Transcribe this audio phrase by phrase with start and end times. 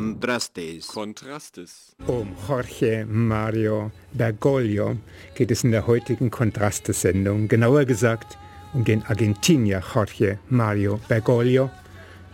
[0.00, 0.86] Contrastes.
[0.86, 1.94] Contrastes.
[2.06, 4.96] Um Jorge Mario Bergoglio
[5.34, 8.38] geht es in der heutigen Kontraste-Sendung, genauer gesagt
[8.72, 11.68] um den Argentinier Jorge Mario Bergoglio,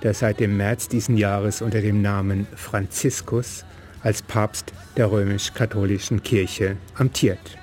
[0.04, 3.64] der seit dem März diesen Jahres unter dem Namen Franziskus
[4.00, 7.58] als Papst der römisch-katholischen Kirche amtiert.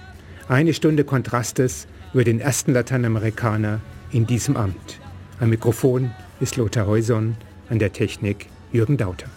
[0.50, 3.80] Eine Stunde Kontrastes über den ersten Lateinamerikaner
[4.12, 5.00] in diesem Amt.
[5.40, 6.12] Am Mikrofon
[6.42, 7.38] ist Lothar Heuson,
[7.70, 9.30] an der Technik Jürgen Dauter.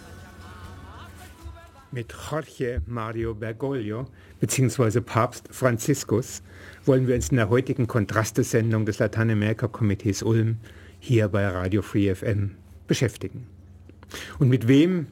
[1.97, 4.05] Mit Jorge Mario Bergoglio
[4.39, 5.01] bzw.
[5.01, 6.43] Papst Franziskus
[6.85, 10.57] wollen wir uns in der heutigen Kontrastesendung des Lateinamerika-Komitees Ulm
[10.99, 12.51] hier bei Radio Free FM
[12.85, 13.47] beschäftigen.
[14.37, 15.07] Und mit wem,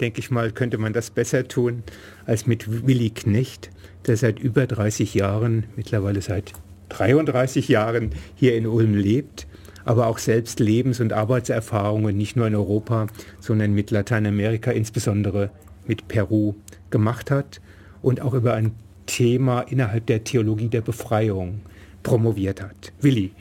[0.00, 1.82] denke ich mal, könnte man das besser tun
[2.24, 3.70] als mit Willi Knecht,
[4.06, 6.52] der seit über 30 Jahren, mittlerweile seit
[6.90, 9.48] 33 Jahren hier in Ulm lebt,
[9.84, 13.08] aber auch selbst Lebens- und Arbeitserfahrungen nicht nur in Europa,
[13.40, 15.50] sondern mit Lateinamerika, insbesondere
[15.88, 16.54] mit Peru,
[16.90, 17.60] gemacht hat
[18.02, 18.72] und auch über ein
[19.06, 21.60] Thema innerhalb der Theologie der Befreiung
[22.02, 22.92] promoviert hat.
[23.00, 23.32] Willi,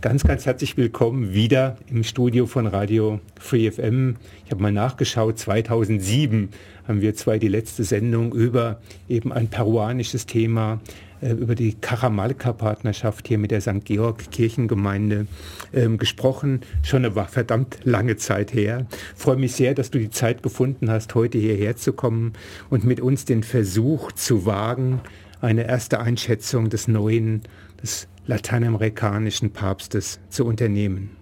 [0.00, 4.16] ganz, ganz herzlich willkommen wieder im Studio von Radio Free FM.
[4.44, 6.50] Ich habe mal nachgeschaut, 2007
[6.86, 10.80] haben wir zwei die letzte Sendung über eben ein peruanisches Thema
[11.20, 13.84] über die Karamalka-Partnerschaft hier mit der St.
[13.84, 15.26] Georg-Kirchengemeinde
[15.72, 16.60] ähm, gesprochen.
[16.82, 18.86] Schon eine verdammt lange Zeit her.
[19.14, 22.32] Freue mich sehr, dass du die Zeit gefunden hast, heute hierher zu kommen
[22.70, 25.00] und mit uns den Versuch zu wagen,
[25.40, 27.42] eine erste Einschätzung des neuen,
[27.82, 31.17] des lateinamerikanischen Papstes zu unternehmen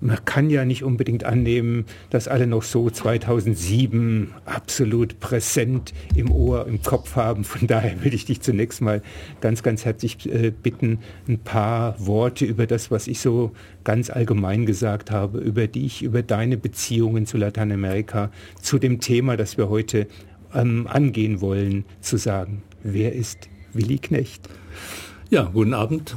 [0.00, 6.66] man kann ja nicht unbedingt annehmen, dass alle noch so 2007 absolut präsent im Ohr,
[6.66, 7.44] im Kopf haben.
[7.44, 9.02] Von daher will ich dich zunächst mal
[9.40, 13.52] ganz, ganz herzlich äh, bitten, ein paar Worte über das, was ich so
[13.84, 19.56] ganz allgemein gesagt habe, über dich, über deine Beziehungen zu Lateinamerika, zu dem Thema, das
[19.56, 20.06] wir heute
[20.54, 22.62] ähm, angehen wollen, zu sagen.
[22.82, 24.48] Wer ist Willi Knecht?
[25.30, 26.16] Ja, guten Abend.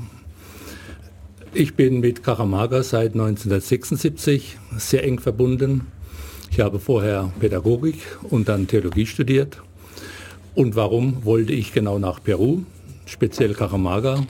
[1.54, 5.88] Ich bin mit Karamaga seit 1976 sehr eng verbunden.
[6.50, 7.98] Ich habe vorher Pädagogik
[8.30, 9.62] und dann Theologie studiert.
[10.56, 12.62] Und warum wollte ich genau nach Peru,
[13.06, 14.24] speziell Karamaga?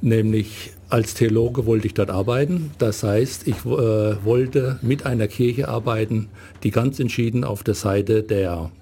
[0.00, 2.72] Nämlich als Theologe wollte ich dort arbeiten.
[2.78, 6.30] Das heißt, ich äh, wollte mit einer Kirche arbeiten,
[6.64, 8.72] die ganz entschieden auf der Seite der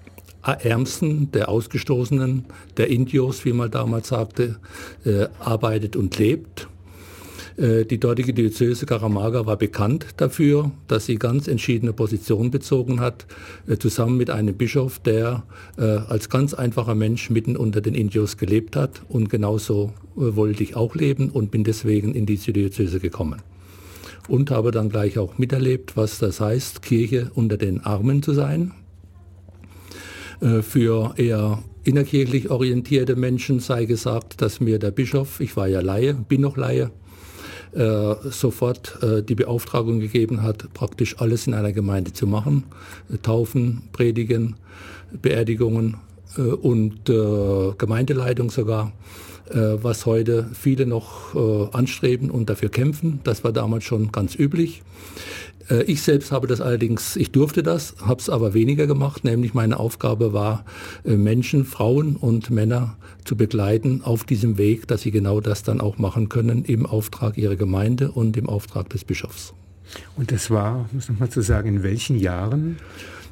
[0.43, 2.47] Ärmsten, der Ausgestoßenen,
[2.79, 4.57] der Indios, wie man damals sagte,
[5.05, 6.69] äh, arbeitet und lebt
[7.59, 13.27] die dortige Diözese Karamaga war bekannt dafür, dass sie ganz entschiedene Positionen bezogen hat,
[13.67, 15.45] äh, zusammen mit einem Bischof, der
[15.79, 19.03] äh, als ganz einfacher Mensch mitten unter den Indios gelebt hat.
[19.09, 23.41] Und genauso wollte ich auch leben und bin deswegen in diese Diözese gekommen.
[24.29, 28.73] Und habe dann gleich auch miterlebt, was das heißt, Kirche unter den Armen zu sein.
[30.41, 36.15] Für eher innerkirchlich orientierte Menschen sei gesagt, dass mir der Bischof, ich war ja Laie,
[36.15, 37.06] bin noch Laie, äh,
[38.31, 42.65] sofort äh, die Beauftragung gegeben hat, praktisch alles in einer Gemeinde zu machen.
[43.13, 44.57] Äh, Taufen, Predigen,
[45.23, 45.97] Beerdigungen
[46.37, 48.93] äh, und äh, Gemeindeleitung sogar,
[49.51, 51.35] äh, was heute viele noch
[51.73, 53.21] anstreben und dafür kämpfen.
[53.25, 54.83] Das war damals schon ganz üblich.
[55.71, 59.55] Äh, ich selbst habe das allerdings, ich durfte das, habe es aber weniger gemacht, nämlich
[59.55, 60.65] meine Aufgabe war,
[61.05, 65.81] äh, Menschen, Frauen und Männer zu begleiten auf diesem Weg, dass sie genau das dann
[65.81, 69.55] auch machen können im Auftrag ihrer Gemeinde und im Auftrag des Bischofs.
[70.17, 72.77] Und das war, muss noch mal zu sagen, in welchen Jahren?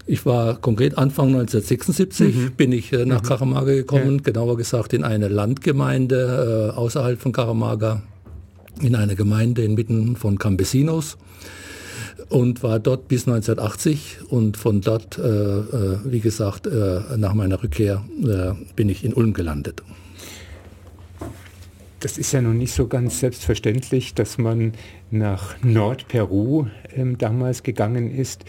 [0.06, 2.50] Ich war konkret Anfang 1976, mhm.
[2.52, 3.26] bin ich äh, nach mhm.
[3.26, 4.22] Karamaga gekommen, ja.
[4.22, 8.02] genauer gesagt in eine Landgemeinde äh, außerhalb von Karamaga,
[8.80, 11.16] in eine Gemeinde inmitten von Campesinos
[12.28, 17.62] und war dort bis 1980 und von dort, äh, äh, wie gesagt, äh, nach meiner
[17.62, 18.04] Rückkehr
[18.76, 19.82] bin ich in Ulm gelandet.
[22.04, 24.72] Das ist ja noch nicht so ganz selbstverständlich, dass man
[25.10, 28.44] nach Nordperu ähm, damals gegangen ist.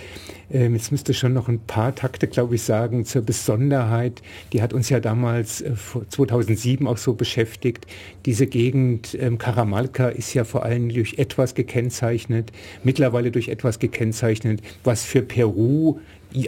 [0.51, 4.21] Ähm, jetzt müsste schon noch ein paar Takte, glaube ich, sagen zur Besonderheit.
[4.51, 5.71] Die hat uns ja damals äh,
[6.09, 7.87] 2007 auch so beschäftigt.
[8.25, 12.51] Diese Gegend ähm, Karamalka ist ja vor allem durch etwas gekennzeichnet,
[12.83, 16.01] mittlerweile durch etwas gekennzeichnet, was für Peru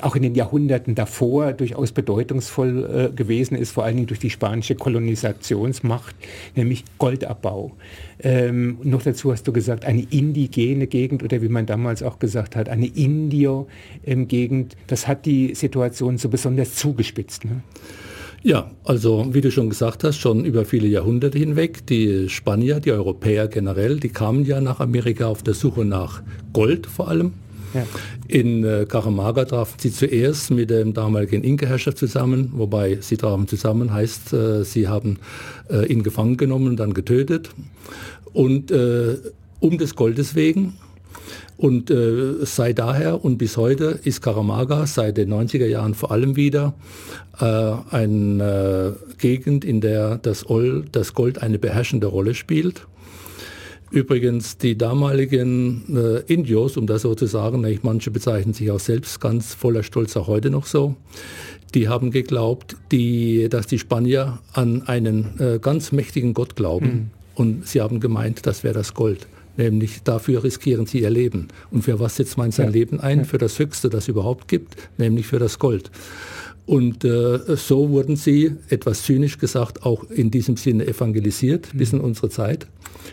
[0.04, 4.30] auch in den Jahrhunderten davor durchaus bedeutungsvoll äh, gewesen ist, vor allen Dingen durch die
[4.30, 6.16] spanische Kolonisationsmacht,
[6.56, 7.74] nämlich Goldabbau.
[8.20, 12.56] Ähm, noch dazu hast du gesagt, eine indigene Gegend oder wie man damals auch gesagt
[12.56, 14.76] hat, eine Indio-Gegend.
[14.88, 17.46] das hat die Situation so besonders zugespitzt.
[17.46, 17.62] Ne?
[18.44, 22.92] Ja, also wie du schon gesagt hast, schon über viele Jahrhunderte hinweg, die Spanier, die
[22.92, 26.22] Europäer generell, die kamen ja nach Amerika auf der Suche nach
[26.54, 27.34] Gold vor allem
[28.28, 33.94] In äh, Karamaga trafen sie zuerst mit dem damaligen Inka-Herrscher zusammen, wobei sie trafen zusammen
[33.94, 35.20] heißt, äh, sie haben
[35.70, 37.50] äh, ihn gefangen genommen und dann getötet.
[38.34, 39.18] Und äh,
[39.60, 40.74] um des Goldes wegen
[41.58, 46.36] und äh, sei daher und bis heute ist Karamaga seit den 90er Jahren vor allem
[46.36, 46.76] wieder
[47.40, 47.46] äh,
[47.90, 52.86] eine äh, Gegend, in der das, Ol, das Gold eine beherrschende Rolle spielt.
[53.90, 59.22] Übrigens, die damaligen äh, Indios, um das so zu sagen, manche bezeichnen sich auch selbst
[59.22, 60.96] ganz voller Stolz auch heute noch so,
[61.74, 66.88] die haben geglaubt, die, dass die Spanier an einen äh, ganz mächtigen Gott glauben.
[66.88, 67.10] Mhm.
[67.36, 69.28] Und sie haben gemeint, das wäre das Gold.
[69.58, 71.48] Nämlich dafür riskieren sie ihr Leben.
[71.72, 72.72] Und für was setzt man sein ja.
[72.74, 73.26] Leben ein?
[73.26, 75.92] Für das Höchste, das es überhaupt gibt, nämlich für das Gold.
[76.68, 81.78] Und äh, so wurden sie, etwas zynisch gesagt, auch in diesem Sinne evangelisiert mhm.
[81.78, 82.68] bis in unsere Zeit,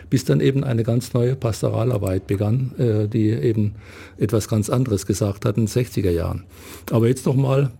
[0.09, 3.75] bis dann eben eine ganz neue Pastoralarbeit begann, äh, die eben
[4.17, 6.43] etwas ganz anderes gesagt hat in den 60er Jahren.
[6.91, 7.71] Aber jetzt nochmal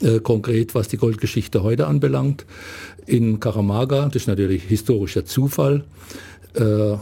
[0.00, 2.46] äh, konkret, was die Goldgeschichte heute anbelangt.
[3.04, 5.84] In Karamaga, das ist natürlich historischer Zufall,
[6.54, 6.98] äh, äh,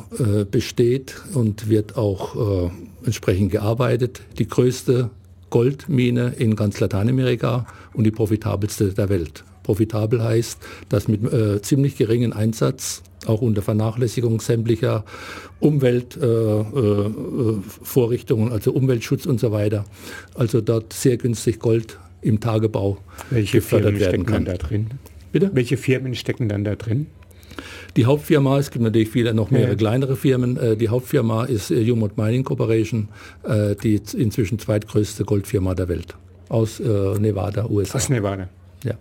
[0.50, 2.70] besteht und wird auch äh,
[3.04, 4.22] entsprechend gearbeitet.
[4.38, 5.10] Die größte
[5.50, 9.44] Goldmine in ganz Lateinamerika und die profitabelste der Welt.
[9.62, 10.58] Profitabel heißt,
[10.88, 15.04] dass mit äh, ziemlich geringen Einsatz, auch unter Vernachlässigung sämtlicher
[15.60, 19.84] Umweltvorrichtungen, äh, also Umweltschutz und so weiter,
[20.34, 22.96] also dort sehr günstig Gold im Tagebau
[23.30, 24.44] Welche gefördert Firmen werden kann.
[24.46, 24.86] da drin?
[25.32, 25.50] Bitte?
[25.52, 27.08] Welche Firmen stecken dann da drin?
[27.98, 29.74] Die Hauptfirma, es gibt natürlich viele noch mehrere ja.
[29.74, 33.08] kleinere Firmen, äh, die Hauptfirma ist äh, Humot Mining Corporation,
[33.42, 36.14] äh, die inzwischen zweitgrößte Goldfirma der Welt
[36.48, 37.98] aus Nevada, USA.
[37.98, 38.48] Aus Nevada.
[38.84, 38.94] Ja.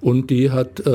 [0.00, 0.90] Und die hat äh,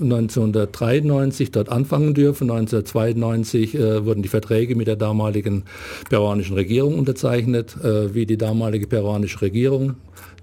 [0.00, 2.50] 1993 dort anfangen dürfen.
[2.50, 5.64] 1992 äh, wurden die Verträge mit der damaligen
[6.08, 9.96] peruanischen Regierung unterzeichnet, äh, wie die damalige peruanische Regierung.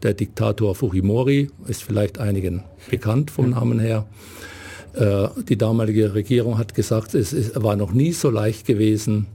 [0.04, 4.06] Der Diktator Fujimori ist vielleicht einigen bekannt vom Namen her.
[4.96, 9.28] Äh, die damalige Regierung hat gesagt, es, war noch nie so leicht gewesen,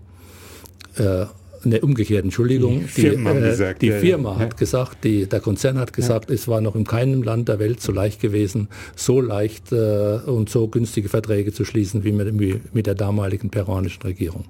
[0.96, 1.26] äh,
[1.64, 2.80] ne, umgekehrt, Entschuldigung.
[2.80, 4.38] Die Firma, die, äh, gesagt, die Firma ja.
[4.38, 6.34] hat gesagt, die, der Konzern hat gesagt, ja.
[6.34, 10.48] es war noch in keinem Land der Welt so leicht gewesen, so leicht äh, und
[10.48, 14.44] so günstige Verträge zu schließen wie mit, wie mit der damaligen peruanischen Regierung.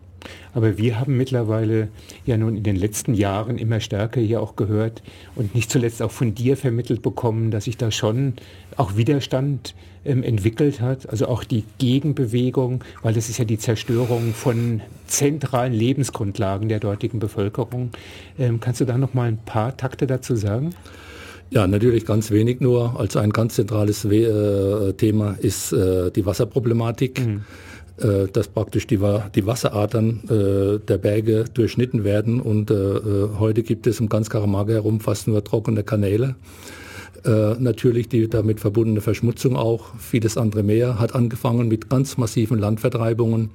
[0.53, 1.89] Aber wir haben mittlerweile
[2.27, 5.03] ja nun in den letzten Jahren immer stärker hier auch gehört
[5.35, 8.35] und nicht zuletzt auch von dir vermittelt bekommen, dass sich da schon
[8.77, 9.75] auch Widerstand
[10.05, 15.73] ähm, entwickelt hat, also auch die Gegenbewegung, weil das ist ja die Zerstörung von zentralen
[15.73, 17.91] Lebensgrundlagen der dortigen Bevölkerung.
[18.39, 20.75] Ähm, kannst du da noch mal ein paar Takte dazu sagen?
[21.51, 22.99] Ja, natürlich ganz wenig nur.
[22.99, 27.27] Also ein ganz zentrales äh, Thema ist äh, die Wasserproblematik.
[27.27, 27.45] Mhm
[28.01, 28.99] äh, dass praktisch die,
[29.35, 32.41] die Wasseradern äh, der Berge durchschnitten werden.
[32.41, 36.35] Und äh, äh, heute gibt es um ganz Karamaga herum fast nur trockene Kanäle.
[37.25, 42.59] Äh, natürlich die damit verbundene Verschmutzung auch, vieles andere mehr, hat angefangen mit ganz massiven
[42.59, 43.51] Landvertreibungen.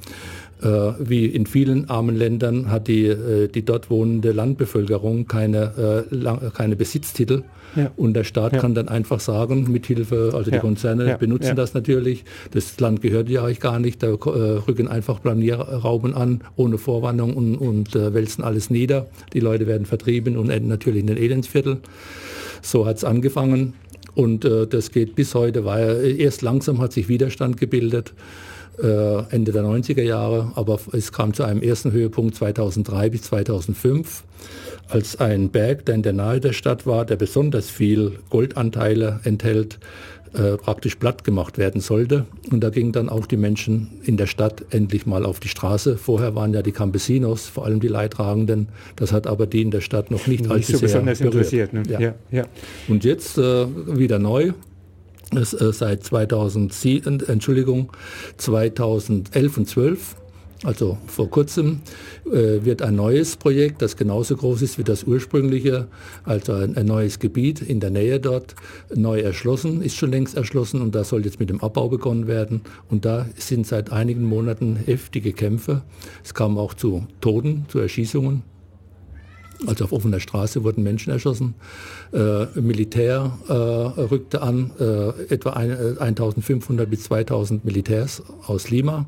[0.62, 6.50] Äh, wie in vielen armen Ländern hat die, äh, die dort wohnende Landbevölkerung keine, äh,
[6.52, 7.44] keine Besitztitel.
[7.76, 7.92] Ja.
[7.98, 8.60] Und der Staat ja.
[8.60, 10.62] kann dann einfach sagen, mithilfe, also die ja.
[10.62, 16.14] Konzerne benutzen das natürlich, das Land gehört ja euch gar nicht, da rücken einfach Planierrauben
[16.14, 19.08] an, ohne Vorwarnung und, und äh, wälzen alles nieder.
[19.34, 21.80] Die Leute werden vertrieben und enden natürlich in den Elendsviertel.
[22.62, 23.74] So hat es angefangen
[24.14, 26.02] und äh, das geht bis heute weiter.
[26.02, 28.14] Erst langsam hat sich Widerstand gebildet.
[28.82, 34.24] Äh, Ende der 90er Jahre, aber es kam zu einem ersten Höhepunkt 2003 bis 2005,
[34.90, 39.80] als ein Berg, der in der Nähe der Stadt war, der besonders viel Goldanteile enthält,
[40.34, 42.26] äh, praktisch platt gemacht werden sollte.
[42.52, 45.98] Und da gingen dann auch die Menschen in der Stadt endlich mal auf die Straße.
[45.98, 48.68] Vorher waren ja die Campesinos, vor allem die Leidtragenden.
[48.98, 51.34] Das hat aber die in der Stadt noch nicht, nicht allzu so sehr besonders berührt.
[51.36, 51.74] interessiert.
[51.74, 51.84] Ne?
[51.88, 52.00] Ja.
[52.02, 52.44] Ja, ja.
[52.90, 53.66] Und jetzt äh,
[53.98, 54.52] wieder neu
[55.36, 57.92] das, äh, seit 2007, Entschuldigung,
[58.38, 60.16] 2011 und 12
[60.64, 61.82] also vor kurzem
[62.26, 65.88] äh, wird ein neues Projekt, das genauso groß ist wie das ursprüngliche,
[66.24, 68.56] also ein, neues Gebiet in der Nähe dort,
[68.94, 72.62] neu erschlossen, ist schon längst erschlossen und da soll jetzt mit dem Abbau begonnen werden.
[72.90, 75.84] Und da sind seit einigen Monaten heftige Kämpfe.
[76.24, 78.55] Es kam auch zu Toten, zu Erschießungen.
[79.66, 81.56] Also auf offener Straße wurden Menschen erschossen.
[82.14, 89.06] Äh, Militär äh, rückte an, äh, etwa ein, 1500 äh, bis 2000 Militärs aus Lima.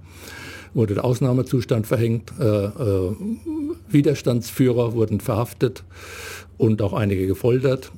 [0.73, 2.31] Wurde der Ausnahmezustand verhängt.
[3.89, 5.83] Widerstandsführer wurden verhaftet
[6.57, 7.91] und auch einige gefoltert.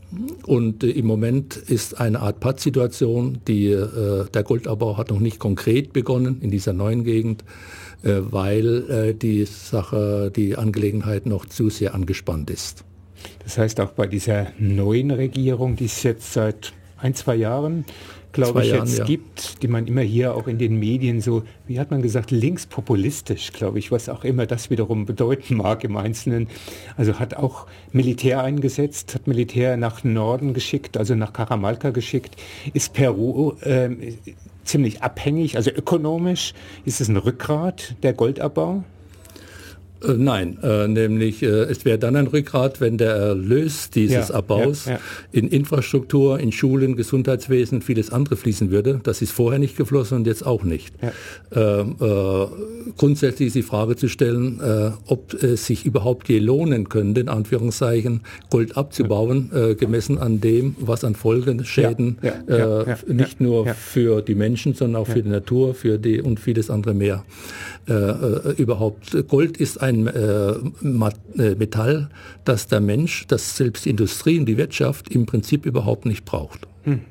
[0.46, 3.40] Und äh, im Moment ist eine Art Pattsituation.
[3.68, 7.44] äh, der Goldabbau hat noch nicht konkret begonnen in dieser neuen Gegend,
[8.04, 12.84] äh, weil äh, die Sache, die Angelegenheit noch zu sehr angespannt ist.
[13.44, 17.86] Das heißt auch bei dieser neuen Regierung, die es jetzt seit ein, zwei Jahren
[18.32, 19.06] glaube ich, Jahren, jetzt ja.
[19.06, 23.52] gibt, die man immer hier auch in den Medien so, wie hat man gesagt, linkspopulistisch,
[23.54, 26.48] glaube ich, was auch immer das wiederum bedeuten mag im Einzelnen.
[26.98, 32.36] Also hat auch Militär eingesetzt, hat Militär nach Norden geschickt, also nach Karamalka geschickt,
[32.74, 33.90] ist Peru äh,
[34.64, 36.54] ziemlich abhängig, also ökonomisch
[36.86, 38.84] ist es ein Rückgrat, der Goldabbau.
[40.04, 44.36] Äh, nein, äh, nämlich äh, es wäre dann ein Rückgrat, wenn der Erlös dieses ja,
[44.36, 45.00] Abbaus ja, ja.
[45.32, 49.02] in Infrastruktur, in Schulen, Gesundheitswesen, vieles andere fließen würde.
[49.04, 50.94] Das ist vorher nicht geflossen und jetzt auch nicht.
[51.52, 56.88] Ähm, äh, grundsätzlich ist die Frage zu stellen, äh, ob es sich überhaupt je lohnen
[56.88, 62.18] könnte, in Anführungszeichen, Gold abzubauen, äh, gemessen an dem, was an Folgenschäden
[63.08, 66.94] nicht nur für die Menschen, sondern auch für die Natur, für die und vieles andere
[66.94, 67.24] mehr
[68.58, 69.28] überhaupt.
[69.28, 72.10] Gold ist ein ein äh, äh, Metall,
[72.46, 76.68] das der Mensch, das selbst die Industrie und die Wirtschaft im Prinzip überhaupt nicht braucht.
[76.84, 77.02] Hm.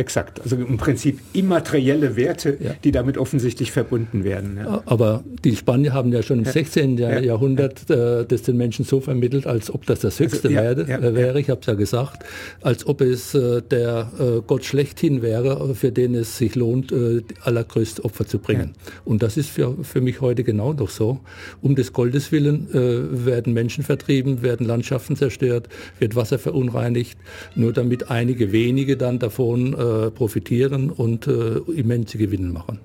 [0.00, 2.70] Exakt, also im Prinzip immaterielle Werte, ja.
[2.82, 4.56] die damit offensichtlich verbunden werden.
[4.56, 4.82] Ja.
[4.86, 6.52] Aber die Spanier haben ja schon im ja.
[6.52, 6.96] 16.
[6.96, 11.14] Jahrhundert äh, das den Menschen so vermittelt, als ob das das Höchste also, werde, äh,
[11.14, 12.24] wäre, ich habe es ja gesagt,
[12.62, 17.20] als ob es äh, der äh, Gott schlechthin wäre, für den es sich lohnt, äh,
[17.42, 18.70] allergrößte Opfer zu bringen.
[19.04, 21.20] Und das ist für, für mich heute genau noch so.
[21.60, 27.18] Um des Goldes willen äh, werden Menschen vertrieben, werden Landschaften zerstört, wird Wasser verunreinigt,
[27.54, 32.78] nur damit einige wenige dann davon äh, profitieren und äh, immense Gewinne machen.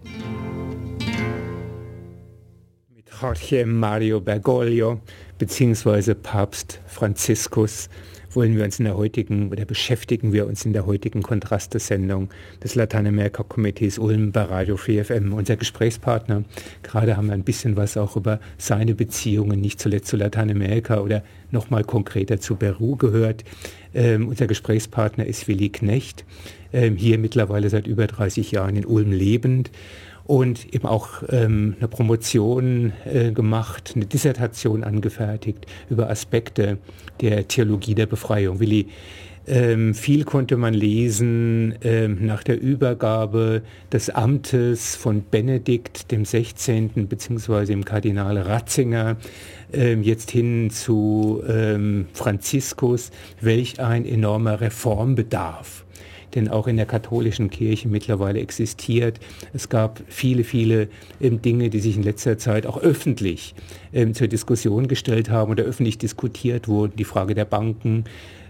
[2.96, 5.00] Mit Jorge Mario Bergoglio
[5.38, 6.16] bzw.
[6.16, 7.90] Papst Franziskus
[8.36, 12.30] wollen wir uns in der heutigen oder beschäftigen wir uns in der heutigen Kontraste-Sendung
[12.64, 15.34] des Lateinamerika-Komitees Ulm bei Radio Free FM.
[15.34, 16.44] Unser Gesprächspartner,
[16.84, 21.24] gerade haben wir ein bisschen was auch über seine Beziehungen, nicht zuletzt zu Lateinamerika oder
[21.52, 23.44] nochmal konkreter zu Peru gehört.
[23.96, 26.26] Ähm, unser Gesprächspartner ist Willi Knecht,
[26.74, 29.72] ähm, hier mittlerweile seit über 30 Jahren in Ulm lebend
[30.26, 36.78] und eben auch ähm, eine Promotion äh, gemacht, eine Dissertation angefertigt über Aspekte
[37.22, 38.60] der Theologie der Befreiung.
[38.60, 38.88] Willi,
[39.48, 43.62] ähm, viel konnte man lesen ähm, nach der Übergabe
[43.92, 47.08] des Amtes von Benedikt dem 16.
[47.08, 49.18] beziehungsweise dem Kardinal Ratzinger
[49.72, 55.86] ähm, jetzt hin zu ähm, Franziskus, welch ein enormer Reformbedarf
[56.34, 59.20] denn auch in der katholischen Kirche mittlerweile existiert.
[59.54, 60.90] Es gab viele, viele
[61.22, 63.56] ähm, Dinge, die sich in letzter Zeit auch öffentlich
[63.94, 66.98] ähm, zur Diskussion gestellt haben oder öffentlich diskutiert wurden.
[66.98, 68.04] Die Frage der Banken,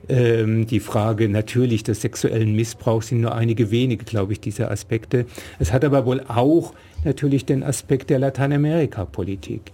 [0.09, 5.25] ähm, die Frage natürlich des sexuellen Missbrauchs sind nur einige wenige, glaube ich, dieser Aspekte.
[5.59, 9.71] Es hat aber wohl auch natürlich den Aspekt der Lateinamerika-Politik.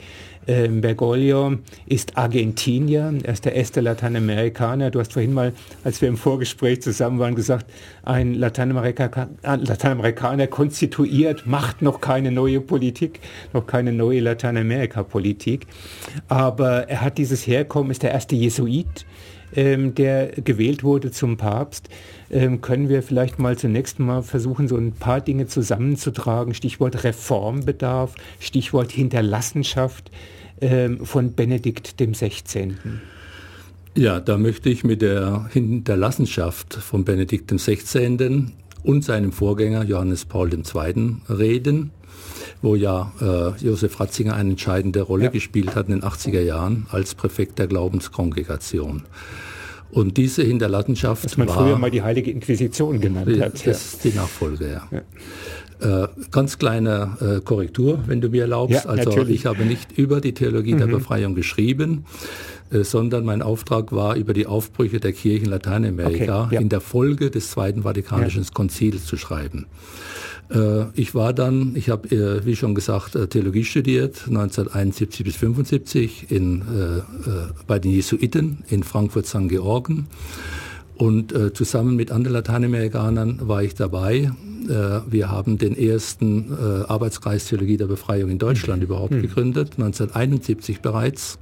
[0.47, 4.89] Ähm, Bergoglio ist Argentinier, er ist der erste Lateinamerikaner.
[4.89, 7.67] Du hast vorhin mal, als wir im Vorgespräch zusammen waren, gesagt,
[8.03, 13.19] ein Lateinamerika Lateinamerikaner konstituiert, macht noch keine neue Politik,
[13.53, 15.67] noch keine neue Lateinamerika-Politik.
[16.27, 19.05] Aber er hat dieses Herkommen, ist der erste Jesuit,
[19.55, 21.89] ähm, der gewählt wurde zum Papst,
[22.29, 26.53] ähm, können wir vielleicht mal zunächst mal versuchen, so ein paar Dinge zusammenzutragen.
[26.53, 30.11] Stichwort Reformbedarf, Stichwort Hinterlassenschaft
[30.61, 32.77] ähm, von Benedikt dem 16.
[33.95, 38.53] Ja, da möchte ich mit der Hinterlassenschaft von Benedikt dem 16.
[38.83, 41.17] und seinem Vorgänger Johannes Paul II.
[41.29, 41.91] reden
[42.61, 45.29] wo ja äh, Josef Ratzinger eine entscheidende Rolle ja.
[45.29, 49.03] gespielt hat in den 80er Jahren als Präfekt der Glaubenskongregation.
[49.91, 53.53] Und diese Hinterlassenschaft Was man war, früher mal die Heilige Inquisition genannt hat.
[53.53, 53.71] Das ja.
[53.71, 54.87] ist die Nachfolge, ja.
[54.91, 56.03] ja.
[56.03, 58.85] Äh, ganz kleine äh, Korrektur, wenn du mir erlaubst.
[58.85, 59.35] also natürlich.
[59.41, 60.79] ich habe nicht über die Theologie mhm.
[60.79, 62.05] der Befreiung geschrieben,
[62.71, 66.61] äh, sondern mein Auftrag war, über die Aufbrüche der Kirche in Lateinamerika okay, ja.
[66.61, 69.65] in der Folge des Zweiten Vatikanischen Konzils zu schreiben.
[70.53, 75.35] Äh, ich war dann, ich habe, äh, wie schon gesagt, äh, Theologie studiert, 1971 bis
[75.35, 76.61] 75 in,
[77.67, 79.47] bei den Jesuiten in Frankfurt St.
[79.47, 80.07] Georgen.
[80.95, 84.31] Und zusammen mit anderen Lateinamerikanern war ich dabei.
[85.09, 86.53] Wir haben den ersten
[86.87, 88.85] Arbeitskreis Theologie der Befreiung in Deutschland mhm.
[88.85, 89.21] überhaupt mhm.
[89.23, 91.39] gegründet, 1971 bereits.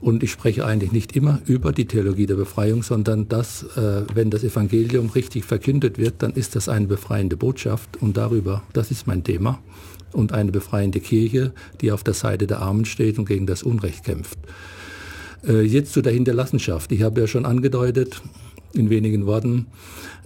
[0.00, 4.30] Und ich spreche eigentlich nicht immer über die Theologie der Befreiung, sondern dass, äh, wenn
[4.30, 9.06] das Evangelium richtig verkündet wird, dann ist das eine befreiende Botschaft und darüber, das ist
[9.06, 9.58] mein Thema.
[10.12, 14.04] Und eine befreiende Kirche, die auf der Seite der Armen steht und gegen das Unrecht
[14.04, 14.38] kämpft.
[15.46, 16.92] Äh, jetzt zu der Hinterlassenschaft.
[16.92, 18.22] Ich habe ja schon angedeutet,
[18.72, 19.66] in wenigen Worten,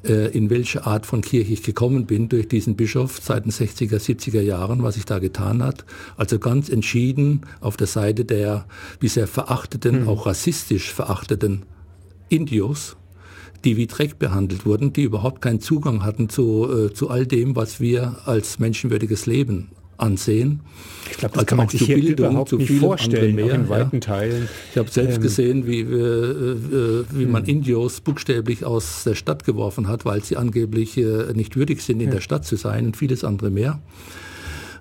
[0.02, 4.40] in welche Art von Kirche ich gekommen bin durch diesen Bischof seit den 60er, 70er
[4.40, 5.85] Jahren, was sich da getan hat.
[6.16, 8.66] Also ganz entschieden auf der Seite der
[8.99, 10.09] bisher verachteten, mhm.
[10.09, 11.62] auch rassistisch verachteten
[12.28, 12.97] Indios,
[13.64, 17.54] die wie Dreck behandelt wurden, die überhaupt keinen Zugang hatten zu, äh, zu all dem,
[17.54, 19.71] was wir als menschenwürdiges Leben
[20.02, 20.61] ansehen.
[21.11, 23.97] Ich glaube, das also kann man sich hier Bildung, überhaupt nicht vorstellen, mehr, in weiten
[23.97, 24.00] ja.
[24.00, 24.49] Teilen.
[24.71, 27.56] Ich habe selbst ähm, gesehen, wie, äh, äh, wie man hm.
[27.56, 32.09] Indios buchstäblich aus der Stadt geworfen hat, weil sie angeblich äh, nicht würdig sind, in
[32.09, 32.14] ja.
[32.14, 33.80] der Stadt zu sein und vieles andere mehr.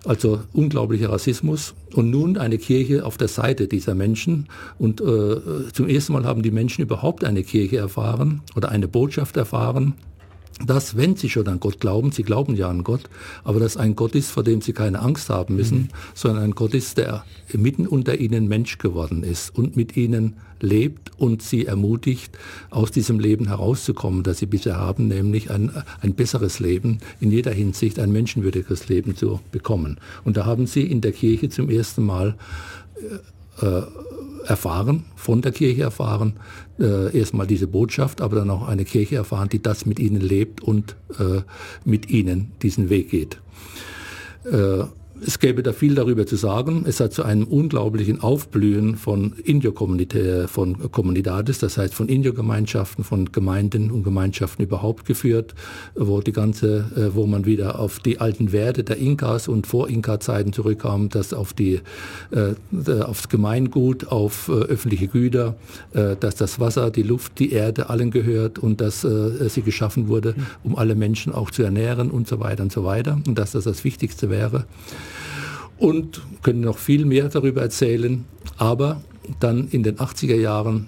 [0.03, 1.75] Also unglaublicher Rassismus.
[1.93, 4.47] Und nun eine Kirche auf der Seite dieser Menschen.
[4.79, 5.35] Und äh,
[5.73, 9.93] zum ersten Mal haben die Menschen überhaupt eine Kirche erfahren oder eine Botschaft erfahren,
[10.65, 13.09] dass, wenn sie schon an Gott glauben, sie glauben ja an Gott,
[13.43, 15.87] aber dass ein Gott ist, vor dem sie keine Angst haben müssen, mhm.
[16.13, 21.11] sondern ein Gott ist, der mitten unter ihnen Mensch geworden ist und mit ihnen lebt
[21.17, 22.37] und sie ermutigt,
[22.69, 27.51] aus diesem Leben herauszukommen, das sie bisher haben, nämlich ein, ein besseres Leben, in jeder
[27.51, 29.97] Hinsicht ein menschenwürdiges Leben zu bekommen.
[30.23, 32.35] Und da haben sie in der Kirche zum ersten Mal
[33.61, 33.83] äh, äh
[34.45, 36.33] erfahren, von der Kirche erfahren,
[36.81, 40.61] äh, erstmal diese Botschaft, aber dann auch eine Kirche erfahren, die das mit ihnen lebt
[40.61, 41.41] und äh,
[41.85, 43.39] mit ihnen diesen Weg geht.
[44.45, 44.85] Äh,
[45.25, 46.83] es gäbe da viel darüber zu sagen.
[46.87, 53.31] Es hat zu einem unglaublichen Aufblühen von Indio-Kommunität, von Comunidades, das heißt von Indio-Gemeinschaften, von
[53.31, 55.53] Gemeinden und Gemeinschaften überhaupt geführt,
[55.95, 60.53] wo die ganze, äh, wo man wieder auf die alten Werte der Inkas und Vor-Inka-Zeiten
[60.53, 61.81] zurückkam, dass auf die,
[62.31, 65.55] äh, aufs Gemeingut, auf äh, öffentliche Güter,
[65.91, 70.75] dass das Wasser, die Luft, die Erde allen gehört und dass sie geschaffen wurde, um
[70.75, 73.83] alle Menschen auch zu ernähren und so weiter und so weiter und dass das das
[73.83, 74.65] Wichtigste wäre
[75.77, 78.25] und können noch viel mehr darüber erzählen.
[78.57, 79.01] Aber
[79.39, 80.87] dann in den 80er Jahren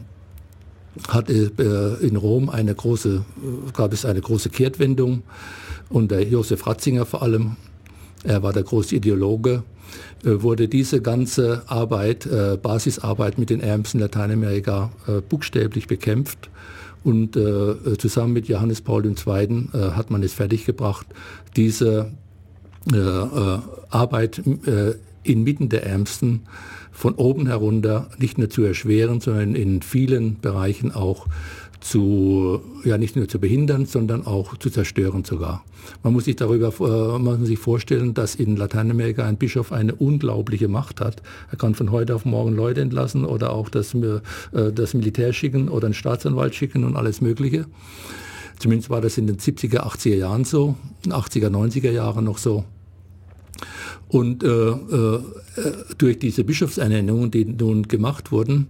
[1.07, 1.49] hat äh,
[2.01, 3.25] in Rom eine große,
[3.73, 5.23] gab es eine große Kehrtwendung
[5.89, 7.55] unter Josef Ratzinger vor allem.
[8.23, 9.63] Er war der große Ideologe
[10.23, 14.91] äh, wurde diese ganze Arbeit, äh, Basisarbeit mit den Ärmsten Lateinamerika
[15.29, 16.49] buchstäblich bekämpft.
[17.03, 17.37] Und
[17.97, 19.67] zusammen mit Johannes Paul II.
[19.73, 21.05] hat man es fertiggebracht,
[21.57, 22.05] diese äh, äh,
[22.91, 26.41] Arbeit äh, inmitten der Ärmsten
[26.91, 31.27] von oben herunter nicht nur zu erschweren, sondern in vielen Bereichen auch
[31.83, 35.63] zu, ja nicht nur zu behindern, sondern auch zu zerstören sogar.
[36.01, 39.93] Man muss sich darüber äh, man muss sich vorstellen, dass in Lateinamerika ein Bischof eine
[39.93, 41.21] unglaubliche Macht hat.
[41.51, 44.21] Er kann von heute auf morgen Leute entlassen oder auch das, äh,
[44.73, 47.65] das Militär schicken oder einen Staatsanwalt schicken und alles Mögliche.
[48.59, 52.63] Zumindest war das in den 70er, 80er Jahren so, 80er, 90er Jahren noch so.
[54.07, 55.23] Und äh, äh,
[55.97, 58.67] durch diese Bischofsernennungen, die nun gemacht wurden,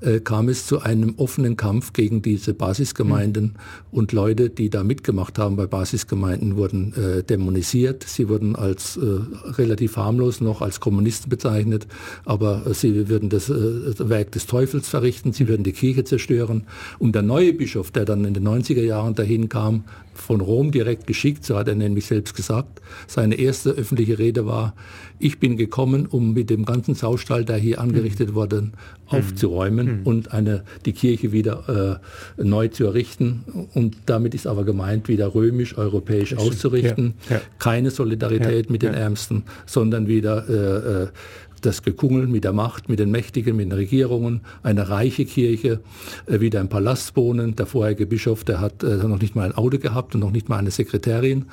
[0.00, 3.44] äh, kam es zu einem offenen Kampf gegen diese Basisgemeinden.
[3.44, 3.52] Mhm.
[3.90, 8.04] Und Leute, die da mitgemacht haben bei Basisgemeinden, wurden äh, dämonisiert.
[8.04, 9.00] Sie wurden als äh,
[9.52, 11.86] relativ harmlos noch als Kommunisten bezeichnet,
[12.24, 16.64] aber sie würden das äh, Werk des Teufels verrichten, sie würden die Kirche zerstören.
[16.98, 19.84] Und der neue Bischof, der dann in den 90er Jahren dahin kam,
[20.14, 22.80] von Rom direkt geschickt, so hat er nämlich selbst gesagt.
[23.06, 24.74] Seine erste öffentliche Rede war,
[25.18, 28.34] ich bin gekommen, um mit dem ganzen Saustall, der hier angerichtet mhm.
[28.34, 28.70] wurde,
[29.08, 30.06] aufzuräumen mhm.
[30.06, 32.00] und eine, die Kirche wieder
[32.38, 33.68] äh, neu zu errichten.
[33.74, 37.14] Und damit ist aber gemeint, wieder römisch, europäisch auszurichten.
[37.28, 37.42] Ja, ja.
[37.58, 41.08] Keine Solidarität ja, mit den Ärmsten, sondern wieder äh, äh
[41.60, 45.80] das Gekungel mit der Macht, mit den Mächtigen, mit den Regierungen, eine reiche Kirche,
[46.26, 47.56] äh, wieder im Palast wohnen.
[47.56, 50.50] Der vorherige Bischof, der hat äh, noch nicht mal ein Auto gehabt und noch nicht
[50.50, 51.46] mal eine Sekretärin.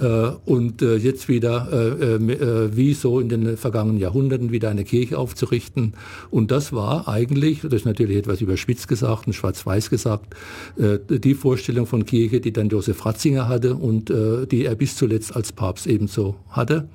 [0.00, 4.84] Äh, und äh, jetzt wieder, äh, äh, wie so in den vergangenen Jahrhunderten, wieder eine
[4.84, 5.94] Kirche aufzurichten.
[6.30, 10.34] Und das war eigentlich, das ist natürlich etwas überspitzt gesagt und schwarz-weiß gesagt,
[10.76, 15.52] die Vorstellung von Kirche, die dann Josef Ratzinger hatte und die er bis zuletzt als
[15.52, 16.88] Papst ebenso hatte.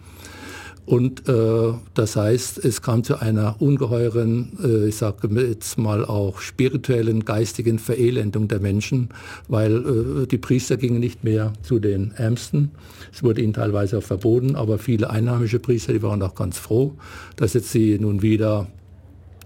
[0.85, 6.41] Und äh, das heißt, es kam zu einer ungeheuren, äh, ich sage jetzt mal auch
[6.41, 9.09] spirituellen, geistigen Verelendung der Menschen,
[9.47, 12.71] weil äh, die Priester gingen nicht mehr zu den Ärmsten.
[13.13, 16.95] Es wurde ihnen teilweise auch verboten, aber viele einheimische Priester, die waren auch ganz froh,
[17.37, 18.67] dass jetzt sie nun wieder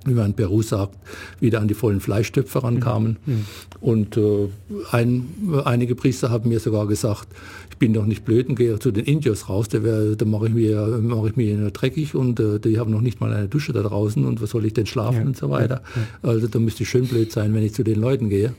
[0.08, 0.98] wie man in Peru sagt,
[1.40, 3.18] wieder an die vollen Fleischtöpfe rankamen.
[3.26, 3.46] Mhm.
[3.82, 4.50] Und äh,
[4.92, 5.28] ein,
[5.66, 7.28] einige Priester haben mir sogar gesagt,
[7.70, 10.54] ich bin doch nicht blöd und gehe zu den Indios raus, da, da mache ich
[10.54, 13.84] mir, mach ich mir dreckig und äh, die haben noch nicht mal eine Dusche da
[13.84, 15.26] draußen und was soll ich denn schlafen ja.
[15.26, 15.82] und so weiter.
[15.96, 16.30] Ja.
[16.30, 18.54] Also da müsste ich schön blöd sein, wenn ich zu den Leuten gehe.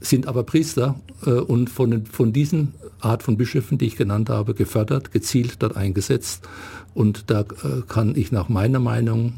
[0.00, 4.54] Sind aber Priester äh, und von, von diesen Art von Bischöfen, die ich genannt habe,
[4.54, 6.48] gefördert, gezielt dort eingesetzt.
[6.94, 9.34] Und da äh, kann ich nach meiner Meinung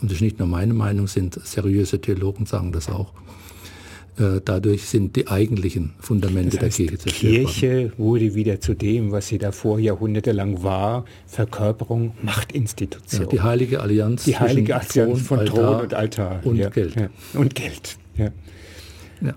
[0.00, 3.12] und das ist nicht nur meine Meinung, sind seriöse Theologen sagen das auch.
[4.18, 7.92] Äh, dadurch sind die eigentlichen Fundamente das heißt, der Kirche zerstört Kirche worden.
[7.98, 13.22] wurde wieder zu dem, was sie davor jahrhundertelang war, Verkörperung, Machtinstitution.
[13.22, 16.40] Ja, die heilige Allianz, die heilige Allianz von Thron und Altar.
[16.44, 16.94] Und ja, Geld.
[16.96, 17.10] Ja.
[17.34, 17.98] Und Geld.
[18.16, 18.30] Ja.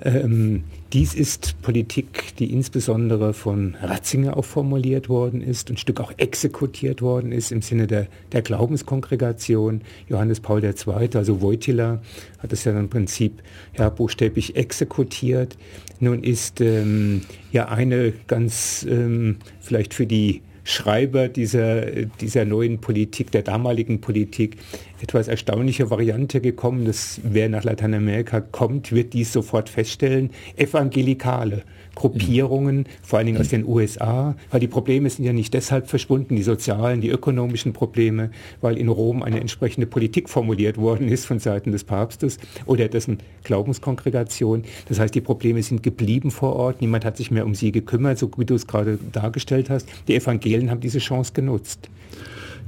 [0.02, 6.12] Ähm, dies ist Politik, die insbesondere von Ratzinger auch formuliert worden ist, ein Stück auch
[6.17, 9.82] exekutiert worden ist im Sinne der, der Glaubenskongregation.
[10.08, 10.73] Johannes Paul II.,
[11.13, 12.02] also Wojtyla,
[12.39, 13.41] hat es ja im Prinzip
[13.78, 15.58] ja, buchstäblich exekutiert.
[15.99, 17.21] Nun ist ähm,
[17.52, 21.82] ja eine ganz ähm, vielleicht für die Schreiber dieser,
[22.21, 24.58] dieser neuen Politik, der damaligen Politik,
[25.01, 26.86] etwas erstaunliche Variante gekommen.
[26.86, 30.29] Dass wer nach Lateinamerika kommt, wird dies sofort feststellen.
[30.58, 31.63] Evangelikale.
[31.95, 36.36] Gruppierungen, vor allen Dingen aus den USA, weil die Probleme sind ja nicht deshalb verschwunden,
[36.36, 41.39] die sozialen, die ökonomischen Probleme, weil in Rom eine entsprechende Politik formuliert worden ist von
[41.39, 44.63] Seiten des Papstes oder dessen Glaubenskongregation.
[44.88, 48.17] Das heißt, die Probleme sind geblieben vor Ort, niemand hat sich mehr um sie gekümmert,
[48.17, 49.88] so wie du es gerade dargestellt hast.
[50.08, 51.89] Die Evangelien haben diese Chance genutzt.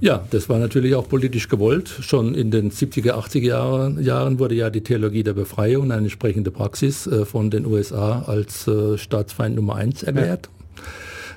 [0.02, 1.88] Ja, das war natürlich auch politisch gewollt.
[1.88, 6.50] Schon in den 70er, 80er Jahren, Jahren wurde ja die Theologie der Befreiung, eine entsprechende
[6.50, 10.50] Praxis äh, von den USA als äh, Staatsfeind Nummer eins erklärt.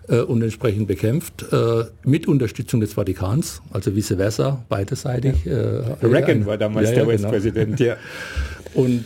[0.09, 0.17] Ja.
[0.17, 5.45] Äh, und entsprechend bekämpft, äh, mit Unterstützung des Vatikans, also vice versa, beiderseitig.
[5.45, 5.53] Ja.
[5.53, 7.29] Äh, Reagan war damals ja, der genau.
[7.29, 7.97] US-Präsident, ja.
[8.75, 9.05] Und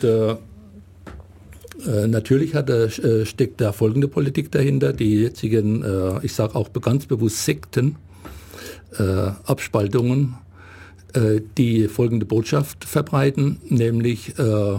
[1.87, 2.91] Natürlich hat er,
[3.25, 4.93] steckt da folgende Politik dahinter.
[4.93, 5.85] Die jetzigen,
[6.23, 7.97] ich sage auch ganz bewusst Sekten,
[8.99, 10.35] äh, Abspaltungen,
[11.15, 14.79] äh, die folgende Botschaft verbreiten, nämlich äh, äh,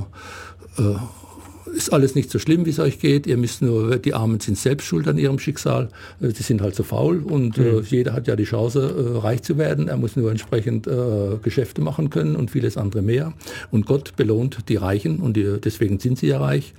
[1.76, 3.28] ist alles nicht so schlimm, wie es euch geht.
[3.28, 5.90] Ihr müsst nur, die Armen sind selbst schuld an ihrem Schicksal.
[6.22, 7.80] Äh, sie sind halt so faul und äh, mhm.
[7.80, 9.88] äh, jeder hat ja die Chance, äh, reich zu werden.
[9.88, 13.34] Er muss nur entsprechend äh, Geschäfte machen können und vieles andere mehr.
[13.72, 16.74] Und Gott belohnt die Reichen und die, deswegen sind sie ja reich.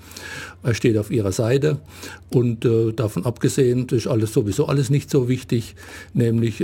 [0.62, 1.78] Er steht auf ihrer Seite
[2.30, 5.74] und äh, davon abgesehen ist alles sowieso alles nicht so wichtig,
[6.12, 6.62] nämlich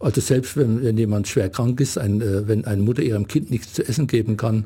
[0.00, 3.74] also selbst wenn, wenn jemand schwer krank ist, ein, wenn eine Mutter ihrem Kind nichts
[3.74, 4.64] zu essen geben kann,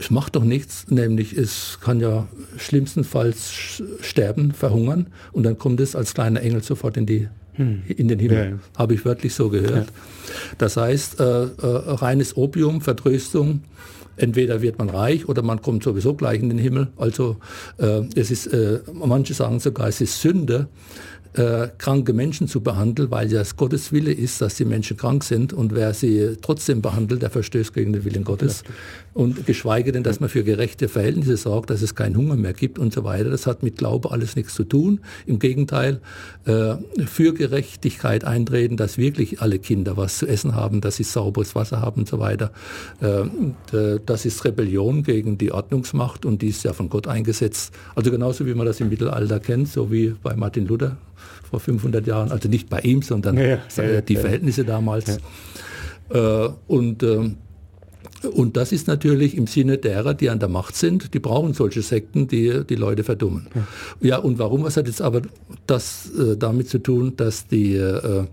[0.00, 5.94] es macht doch nichts, nämlich es kann ja schlimmstenfalls sterben, verhungern und dann kommt es
[5.94, 7.82] als kleiner Engel sofort in, die, hm.
[7.86, 8.38] in den Himmel.
[8.38, 8.58] Ja, ja.
[8.78, 9.88] Habe ich wörtlich so gehört.
[9.88, 9.92] Ja.
[10.56, 13.60] Das heißt, äh, äh, reines Opium, Vertröstung,
[14.16, 16.88] entweder wird man reich oder man kommt sowieso gleich in den Himmel.
[16.96, 17.36] Also
[17.78, 20.68] äh, es ist, äh, manche sagen sogar, es ist Sünde,
[21.34, 25.24] äh, kranke Menschen zu behandeln, weil ja es Gottes Wille ist, dass die Menschen krank
[25.24, 28.64] sind und wer sie trotzdem behandelt, der verstößt gegen den Willen Gottes.
[29.12, 32.78] Und geschweige denn, dass man für gerechte Verhältnisse sorgt, dass es keinen Hunger mehr gibt
[32.78, 33.30] und so weiter.
[33.30, 35.00] Das hat mit Glaube alles nichts zu tun.
[35.26, 36.00] Im Gegenteil,
[36.46, 36.74] äh,
[37.06, 41.80] für Gerechtigkeit eintreten, dass wirklich alle Kinder was zu essen haben, dass sie sauberes Wasser
[41.80, 42.52] haben und so weiter.
[43.00, 43.22] Äh,
[43.76, 47.74] äh, das ist Rebellion gegen die Ordnungsmacht und die ist ja von Gott eingesetzt.
[47.94, 50.96] Also genauso wie man das im Mittelalter kennt, so wie bei Martin Luther
[51.50, 55.18] vor 500 Jahren, also nicht bei ihm, sondern ja, ja, die Verhältnisse damals.
[56.10, 57.36] Äh, und ähm,
[58.32, 61.80] und das ist natürlich im Sinne derer, die an der Macht sind, die brauchen solche
[61.80, 63.46] Sekten, die die Leute verdummen.
[63.54, 64.62] Ja, ja und warum?
[64.62, 65.22] Was hat jetzt aber
[65.66, 68.24] das äh, damit zu tun, dass die, äh,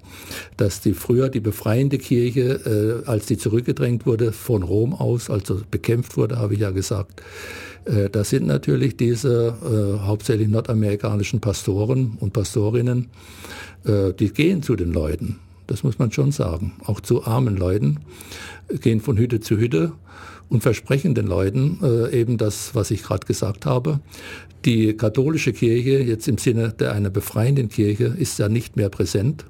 [0.58, 5.62] dass die früher die befreiende Kirche, äh, als die zurückgedrängt wurde von Rom aus, also
[5.72, 7.24] bekämpft wurde, habe ich ja gesagt, äh,
[8.12, 13.10] das sind natürlich diese äh, hauptsächlich nordamerikanischen Pastoren und Pastorinnen,
[13.86, 15.40] äh, die gehen zu den Leuten.
[15.68, 16.74] Das muss man schon sagen.
[16.86, 18.00] Auch zu armen Leuten
[18.82, 19.94] gehen von Hütte zu Hütte
[20.50, 24.00] und versprechen den Leuten äh, eben das, was ich gerade gesagt habe.
[24.68, 29.46] Die katholische Kirche, jetzt im Sinne der einer befreienden Kirche, ist ja nicht mehr präsent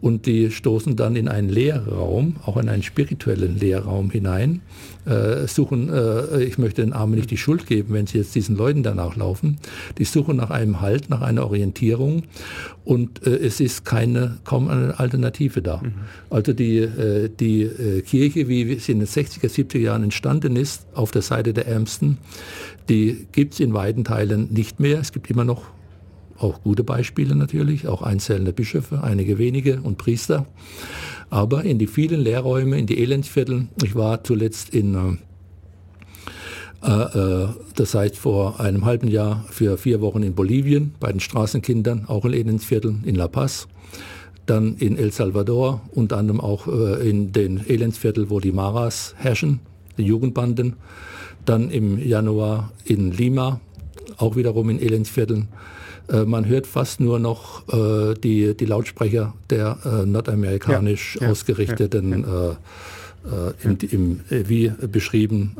[0.00, 4.60] und die stoßen dann in einen Leerraum, auch in einen spirituellen Leerraum hinein,
[5.06, 8.54] äh, suchen, äh, ich möchte den Armen nicht die Schuld geben, wenn sie jetzt diesen
[8.54, 9.56] Leuten danach laufen,
[9.96, 12.24] die suchen nach einem Halt, nach einer Orientierung
[12.84, 15.78] und äh, es ist keine, kaum eine Alternative da.
[15.78, 15.94] Mhm.
[16.28, 20.86] Also die, äh, die äh, Kirche, wie sie in den 60er, 70er Jahren entstanden ist,
[20.92, 22.18] auf der Seite der Ärmsten,
[22.88, 24.98] die gibt es in weiten Teilen nicht mehr.
[25.00, 25.64] Es gibt immer noch
[26.38, 30.46] auch gute Beispiele natürlich, auch einzelne Bischöfe, einige wenige und Priester.
[31.30, 35.18] Aber in die vielen Lehrräume, in die Elendsviertel, ich war zuletzt in,
[36.82, 41.20] äh, äh, das heißt vor einem halben Jahr für vier Wochen in Bolivien bei den
[41.20, 43.68] Straßenkindern, auch in Elendsvierteln, in La Paz
[44.46, 49.60] dann in El Salvador, unter anderem auch äh, in den Elendsviertel, wo die Maras herrschen,
[49.96, 50.74] die Jugendbanden.
[51.44, 53.60] Dann im Januar in Lima,
[54.16, 55.48] auch wiederum in Elendsvierteln.
[56.08, 62.24] Äh, man hört fast nur noch äh, die, die Lautsprecher der äh, nordamerikanisch ja, ausgerichteten,
[62.26, 62.56] ja, ja.
[63.62, 65.56] Im, im, wie beschrieben,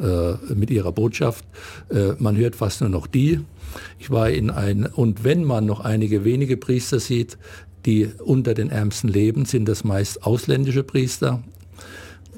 [0.55, 1.47] mit ihrer Botschaft.
[2.19, 3.41] man hört fast nur noch die.
[3.99, 7.39] Ich war in ein, und wenn man noch einige wenige Priester sieht,
[7.87, 11.43] die unter den Ärmsten leben, sind das meist ausländische Priester,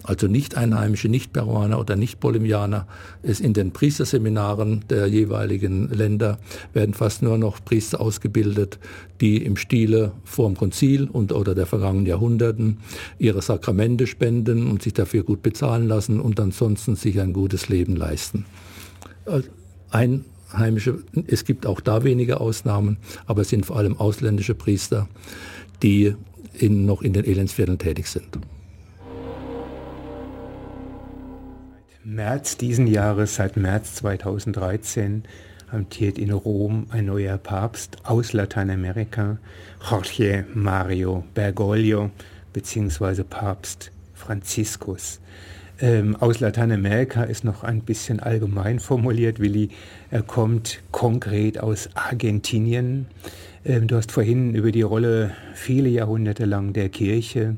[0.06, 2.86] also nicht Einheimische, nicht Peruaner oder nicht Bolivianer,
[3.22, 6.38] ist in den Priesterseminaren der jeweiligen Länder
[6.72, 8.78] werden fast nur noch Priester ausgebildet,
[9.20, 12.78] die im Stile vor dem Konzil und oder der vergangenen Jahrhunderten
[13.18, 17.96] ihre Sakramente spenden und sich dafür gut bezahlen lassen und ansonsten sich ein gutes Leben
[17.96, 18.44] leisten.
[19.90, 25.08] Einheimische, es gibt auch da wenige Ausnahmen, aber es sind vor allem ausländische Priester,
[25.82, 26.14] die
[26.54, 28.38] in, noch in den Elendsvierteln tätig sind.
[32.08, 35.24] März diesen Jahres, seit März 2013,
[35.72, 39.38] amtiert in Rom ein neuer Papst aus Lateinamerika,
[39.90, 42.12] Jorge Mario Bergoglio,
[42.52, 45.18] beziehungsweise Papst Franziskus.
[45.80, 49.70] Ähm, aus Lateinamerika ist noch ein bisschen allgemein formuliert, Willi.
[50.12, 53.06] Er kommt konkret aus Argentinien.
[53.64, 57.56] Ähm, du hast vorhin über die Rolle viele Jahrhunderte lang der Kirche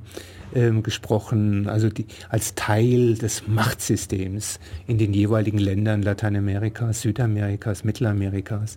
[0.54, 8.76] ähm, gesprochen, also die, als Teil des Machtsystems in den jeweiligen Ländern Lateinamerikas, Südamerikas, Mittelamerikas.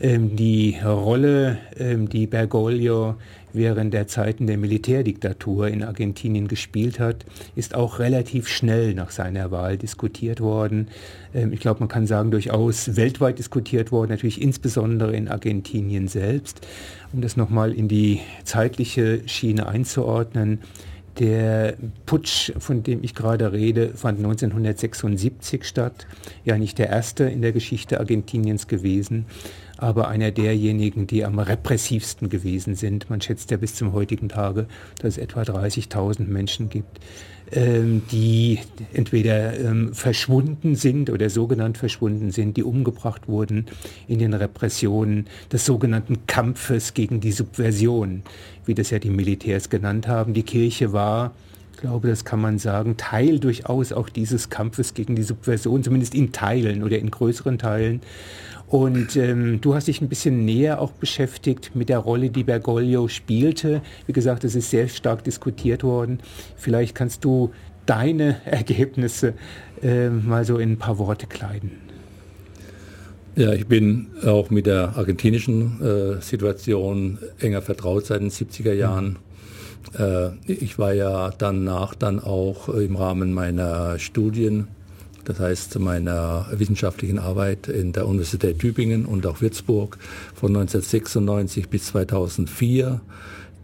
[0.00, 3.16] Ähm, die Rolle, ähm, die Bergoglio
[3.56, 7.24] während der Zeiten der Militärdiktatur in Argentinien gespielt hat,
[7.54, 10.88] ist auch relativ schnell nach seiner Wahl diskutiert worden.
[11.34, 16.60] Ähm, ich glaube, man kann sagen, durchaus weltweit diskutiert worden, natürlich insbesondere in Argentinien selbst.
[17.12, 20.60] Um das nochmal in die zeitliche Schiene einzuordnen,
[21.18, 26.06] der Putsch, von dem ich gerade rede, fand 1976 statt.
[26.44, 29.26] Ja, nicht der erste in der Geschichte Argentiniens gewesen,
[29.78, 33.10] aber einer derjenigen, die am repressivsten gewesen sind.
[33.10, 34.66] Man schätzt ja bis zum heutigen Tage,
[35.00, 37.00] dass es etwa 30.000 Menschen gibt,
[37.52, 38.58] ähm, die
[38.92, 43.66] entweder ähm, verschwunden sind oder sogenannt verschwunden sind, die umgebracht wurden
[44.08, 48.22] in den Repressionen des sogenannten Kampfes gegen die Subversion,
[48.64, 50.34] wie das ja die Militärs genannt haben.
[50.34, 51.34] Die Kirche war
[51.76, 56.14] ich glaube, das kann man sagen, Teil durchaus auch dieses Kampfes gegen die Subversion, zumindest
[56.14, 58.00] in Teilen oder in größeren Teilen.
[58.66, 63.08] Und ähm, du hast dich ein bisschen näher auch beschäftigt mit der Rolle, die Bergoglio
[63.08, 63.82] spielte.
[64.06, 66.20] Wie gesagt, es ist sehr stark diskutiert worden.
[66.56, 67.52] Vielleicht kannst du
[67.84, 69.34] deine Ergebnisse
[69.82, 71.85] äh, mal so in ein paar Worte kleiden.
[73.36, 79.18] Ja, ich bin auch mit der argentinischen äh, Situation enger vertraut seit den 70er Jahren.
[79.98, 80.02] Mhm.
[80.02, 84.68] Äh, ich war ja danach dann auch im Rahmen meiner Studien
[85.26, 89.98] das heißt meiner wissenschaftlichen Arbeit in der Universität Tübingen und auch Würzburg
[90.34, 93.00] von 1996 bis 2004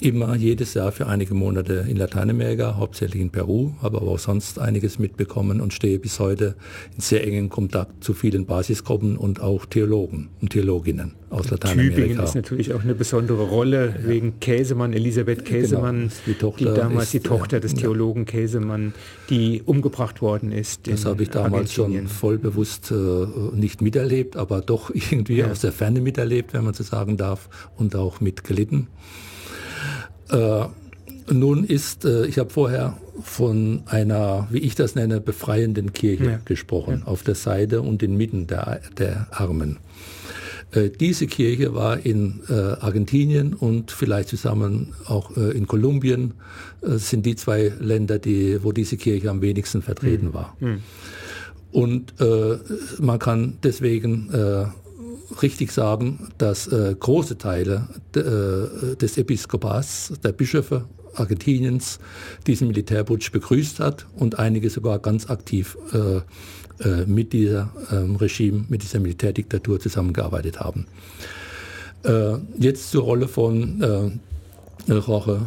[0.03, 4.59] immer jedes Jahr für einige Monate in Lateinamerika, hauptsächlich in Peru, habe aber auch sonst
[4.59, 6.57] einiges mitbekommen und stehe bis heute
[6.95, 11.97] in sehr engen Kontakt zu vielen Basisgruppen und auch Theologen und Theologinnen aus Lateinamerika.
[11.97, 14.09] Tübingen ist natürlich auch eine besondere Rolle ja.
[14.09, 18.95] wegen Käsemann, Elisabeth genau, Käsemann, genau, die, die damals ist, die Tochter des Theologen Käsemann,
[19.31, 20.89] die umgebracht worden ist.
[20.89, 22.95] Das habe ich damals schon voll bewusst äh,
[23.55, 25.51] nicht miterlebt, aber doch irgendwie ja.
[25.51, 28.89] aus der Ferne miterlebt, wenn man so sagen darf, und auch mitgelitten.
[30.33, 30.67] Äh,
[31.33, 36.41] nun ist, äh, ich habe vorher von einer, wie ich das nenne, befreienden Kirche ja.
[36.45, 37.07] gesprochen, ja.
[37.07, 39.79] auf der Seite und inmitten der, der Armen.
[40.73, 46.35] Äh, diese Kirche war in äh, Argentinien und vielleicht zusammen auch äh, in Kolumbien,
[46.81, 50.35] äh, sind die zwei Länder, die, wo diese Kirche am wenigsten vertreten mhm.
[50.35, 50.57] war.
[50.61, 50.81] Mhm.
[51.71, 52.13] Und
[52.99, 54.29] man kann deswegen
[55.41, 61.99] richtig sagen, dass äh, große Teile de, äh, des Episkopats, der Bischöfe Argentiniens,
[62.47, 66.17] diesen Militärputsch begrüßt hat und einige sogar ganz aktiv äh,
[66.89, 70.87] äh mit dieser ähm, Regime, mit dieser Militärdiktatur zusammengearbeitet haben.
[72.05, 75.41] Äh, jetzt zur Rolle von äh, Jorge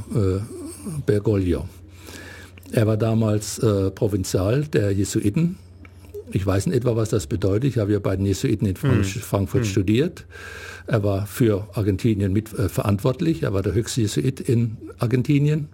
[1.06, 1.68] Bergoglio.
[2.72, 3.60] Er war damals
[3.96, 5.58] Provinzial der Jesuiten
[6.32, 7.72] ich weiß in etwa, was das bedeutet.
[7.72, 9.04] Ich habe ja bei den Jesuiten in hm.
[9.04, 9.70] Frankfurt hm.
[9.70, 10.26] studiert.
[10.88, 13.44] Er war für Argentinien mit äh, verantwortlich.
[13.44, 15.70] Er war der höchste Jesuit in Argentinien.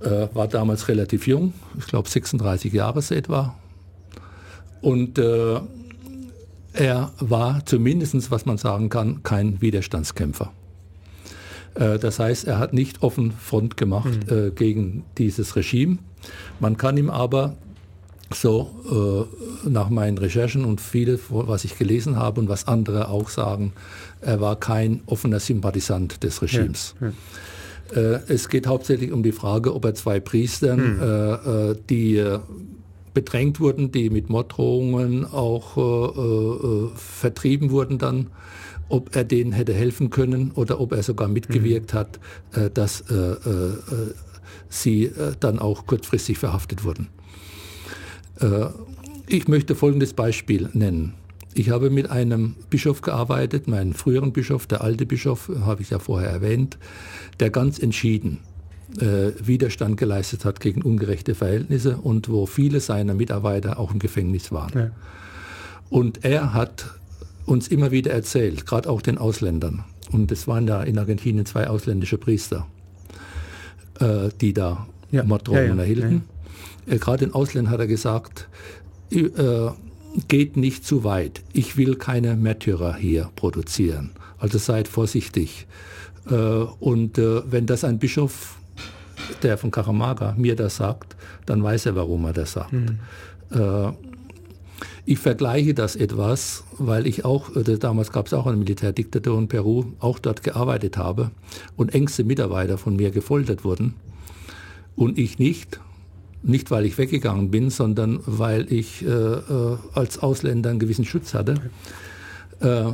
[0.00, 3.54] Äh, war damals relativ jung, ich glaube 36 Jahre etwa.
[4.80, 5.60] Und äh,
[6.72, 10.52] er war zumindest, was man sagen kann, kein Widerstandskämpfer.
[11.74, 14.54] Äh, das heißt, er hat nicht offen Front gemacht mhm.
[14.54, 15.98] gegen dieses Regime.
[16.60, 17.56] Man kann ihm aber
[18.32, 19.26] so
[19.64, 23.72] äh, nach meinen Recherchen und viel, was ich gelesen habe und was andere auch sagen,
[24.20, 26.94] er war kein offener Sympathisant des Regimes.
[27.00, 27.12] Ja, ja.
[27.92, 31.72] Äh, es geht hauptsächlich um die Frage, ob er zwei Priestern, hm.
[31.72, 32.24] äh, die
[33.12, 38.28] bedrängt wurden, die mit Morddrohungen auch äh, vertrieben wurden dann,
[38.88, 41.98] ob er denen hätte helfen können oder ob er sogar mitgewirkt hm.
[41.98, 42.20] hat,
[42.52, 43.34] äh, dass äh,
[44.68, 47.08] sie dann auch kurzfristig verhaftet wurden.
[48.40, 48.66] Äh,
[49.26, 51.14] ich möchte folgendes Beispiel nennen.
[51.54, 55.98] Ich habe mit einem Bischof gearbeitet, meinen früheren Bischof, der alte Bischof, habe ich ja
[55.98, 56.78] vorher erwähnt,
[57.40, 58.38] der ganz entschieden
[59.00, 64.52] äh, Widerstand geleistet hat gegen ungerechte Verhältnisse und wo viele seiner Mitarbeiter auch im Gefängnis
[64.52, 64.78] waren.
[64.78, 64.90] Ja.
[65.90, 66.86] Und er hat
[67.46, 71.68] uns immer wieder erzählt, gerade auch den Ausländern, und es waren ja in Argentinien zwei
[71.68, 72.66] ausländische Priester,
[73.98, 75.24] äh, die da ja.
[75.24, 76.22] Morddrohungen ja, erhielten
[76.86, 78.48] äh, gerade in Ausländern hat er gesagt,
[79.10, 79.70] äh,
[80.28, 81.42] geht nicht zu weit.
[81.52, 84.10] Ich will keine Märtyrer hier produzieren.
[84.38, 85.66] Also seid vorsichtig.
[86.28, 88.56] Äh, und äh, wenn das ein Bischof,
[89.42, 92.72] der von Karamaga, mir das sagt, dann weiß er, warum er das sagt.
[92.72, 92.98] Mhm.
[95.04, 99.48] ich vergleiche das etwas, weil ich auch, äh, damals gab es auch eine Militärdiktatur in
[99.48, 101.32] Peru, auch dort gearbeitet habe
[101.76, 103.94] und engste Mitarbeiter von mir gefoltert wurden
[104.94, 105.80] und ich nicht.
[106.42, 111.34] Nicht, weil ich weggegangen bin, sondern weil ich äh, äh, als Ausländer einen gewissen Schutz
[111.34, 111.54] hatte.
[112.60, 112.92] Äh,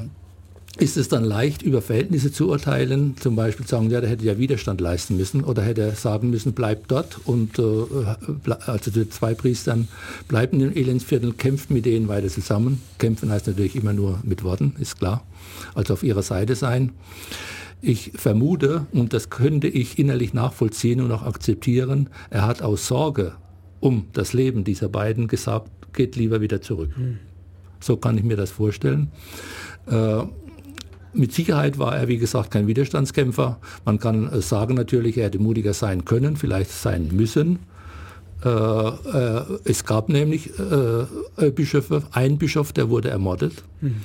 [0.79, 4.37] ist es dann leicht, über Verhältnisse zu urteilen, zum Beispiel sagen, ja, der hätte ja
[4.37, 9.89] Widerstand leisten müssen oder hätte sagen müssen, bleibt dort und äh, also die zwei Priestern
[10.29, 12.83] bleiben im Elendsviertel, kämpft mit denen weiter zusammen.
[12.99, 15.25] Kämpfen heißt natürlich immer nur mit Worten, ist klar,
[15.75, 16.93] also auf ihrer Seite sein.
[17.81, 23.35] Ich vermute, und das könnte ich innerlich nachvollziehen und auch akzeptieren, er hat aus Sorge
[23.81, 26.91] um das Leben dieser beiden gesagt, geht lieber wieder zurück.
[26.97, 27.19] Mhm.
[27.81, 29.11] So kann ich mir das vorstellen.
[29.87, 30.25] Äh,
[31.13, 33.59] mit Sicherheit war er, wie gesagt, kein Widerstandskämpfer.
[33.85, 37.61] Man kann äh, sagen natürlich, er hätte mutiger sein können, vielleicht sein müssen.
[38.45, 43.65] Äh, äh, es gab nämlich äh, Bischöfe, ein Bischof, der wurde ermordet.
[43.81, 43.97] Mhm.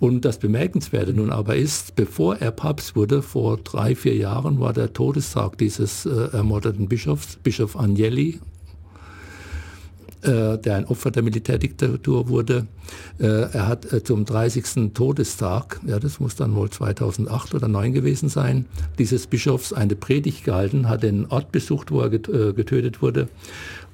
[0.00, 4.72] Und das Bemerkenswerte nun aber ist, bevor er Papst wurde, vor drei, vier Jahren war
[4.72, 8.40] der Todestag dieses ermordeten Bischofs, Bischof Agnelli,
[10.26, 12.66] der ein Opfer der Militärdiktatur wurde.
[13.18, 14.92] Äh, er hat äh, zum 30.
[14.92, 18.66] Todestag, ja, das muss dann wohl 2008 oder 2009 gewesen sein,
[18.98, 23.28] dieses Bischofs eine Predigt gehalten, hat den Ort besucht, wo er getötet wurde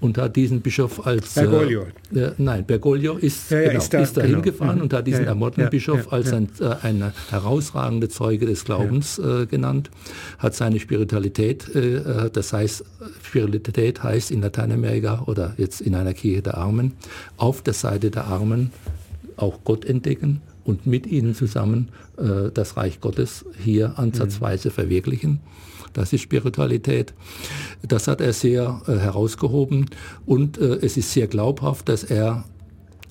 [0.02, 1.34] und hat diesen Bischof als...
[1.34, 1.86] Bergoglio.
[2.12, 4.34] Äh, nein, Bergoglio ist, ja, ja, genau, ist, da, ist da genau.
[4.34, 4.82] hingefahren mhm.
[4.82, 9.46] und hat diesen ja, ermordeten Bischof als ein, äh, eine herausragende Zeuge des Glaubens äh,
[9.46, 9.90] genannt,
[10.38, 12.84] hat seine Spiritualität, äh, das heißt,
[13.22, 16.94] Spiritualität heißt in Lateinamerika oder jetzt in einer Kirche der Armen,
[17.36, 18.72] auf der Seite der Armen
[19.36, 24.72] auch Gott entdecken und mit ihnen zusammen äh, das Reich Gottes hier ansatzweise mhm.
[24.72, 25.40] verwirklichen.
[25.92, 27.14] Das ist Spiritualität.
[27.82, 29.86] Das hat er sehr äh, herausgehoben
[30.26, 32.44] und äh, es ist sehr glaubhaft, dass er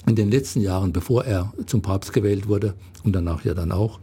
[0.07, 3.99] in den letzten Jahren, bevor er zum Papst gewählt wurde und danach ja dann auch,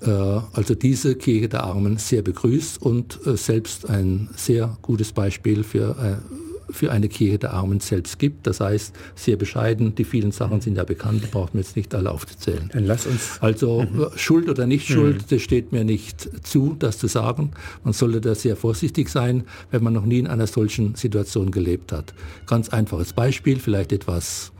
[0.00, 5.64] äh, also diese Kirche der Armen sehr begrüßt und äh, selbst ein sehr gutes Beispiel
[5.64, 6.41] für äh,
[6.72, 8.46] für eine Kirche der Armen selbst gibt.
[8.46, 9.94] Das heißt, sehr bescheiden.
[9.94, 12.70] Die vielen Sachen sind ja bekannt, braucht man jetzt nicht alle aufzuzählen.
[12.72, 13.38] Dann lass uns.
[13.40, 14.06] Also mhm.
[14.16, 15.24] Schuld oder nicht Schuld, mhm.
[15.30, 17.52] das steht mir nicht zu, das zu sagen.
[17.84, 21.92] Man sollte da sehr vorsichtig sein, wenn man noch nie in einer solchen Situation gelebt
[21.92, 22.14] hat.
[22.46, 24.52] Ganz einfaches Beispiel, vielleicht etwas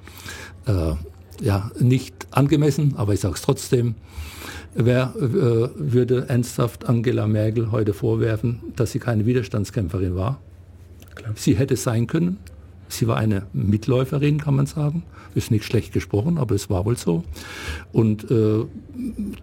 [0.67, 0.95] äh,
[1.41, 3.95] ja, nicht angemessen, aber ich sage es trotzdem.
[4.75, 10.41] Wer äh, würde ernsthaft Angela Merkel heute vorwerfen, dass sie keine Widerstandskämpferin war?
[11.15, 11.33] Klar.
[11.37, 12.39] Sie hätte sein können.
[12.89, 15.03] Sie war eine Mitläuferin, kann man sagen.
[15.35, 17.25] Ist nicht schlecht gesprochen, aber es war wohl so.
[17.93, 18.65] Und äh,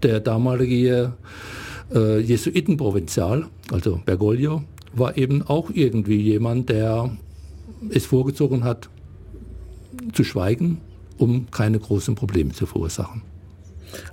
[0.04, 1.14] der damalige
[1.94, 7.12] äh, Jesuitenprovinzial, also Bergoglio, war eben auch irgendwie jemand, der
[7.90, 8.90] es vorgezogen hat,
[10.14, 10.80] zu schweigen,
[11.18, 13.22] um keine großen Probleme zu verursachen.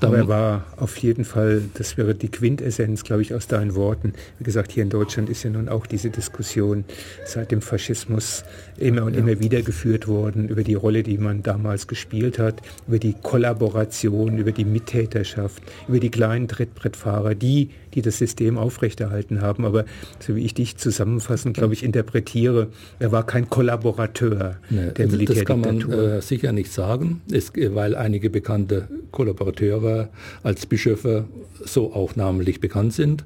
[0.00, 4.12] Aber er war auf jeden Fall, das wäre die Quintessenz, glaube ich, aus deinen Worten.
[4.38, 6.84] Wie gesagt, hier in Deutschland ist ja nun auch diese Diskussion
[7.24, 8.44] seit dem Faschismus
[8.78, 9.20] immer und ja.
[9.20, 14.38] immer wieder geführt worden über die Rolle, die man damals gespielt hat, über die Kollaboration,
[14.38, 19.64] über die Mittäterschaft, über die kleinen Trittbrettfahrer, die, die das System aufrechterhalten haben.
[19.64, 19.84] Aber
[20.20, 22.68] so wie ich dich zusammenfassend, glaube ich, interpretiere,
[22.98, 27.52] er war kein Kollaborateur nee, der also Das kann man äh, sicher nicht sagen, es,
[27.54, 30.08] weil einige bekannte Kollaborateure
[30.42, 31.24] als Bischöfe
[31.64, 33.24] so auch namentlich bekannt sind.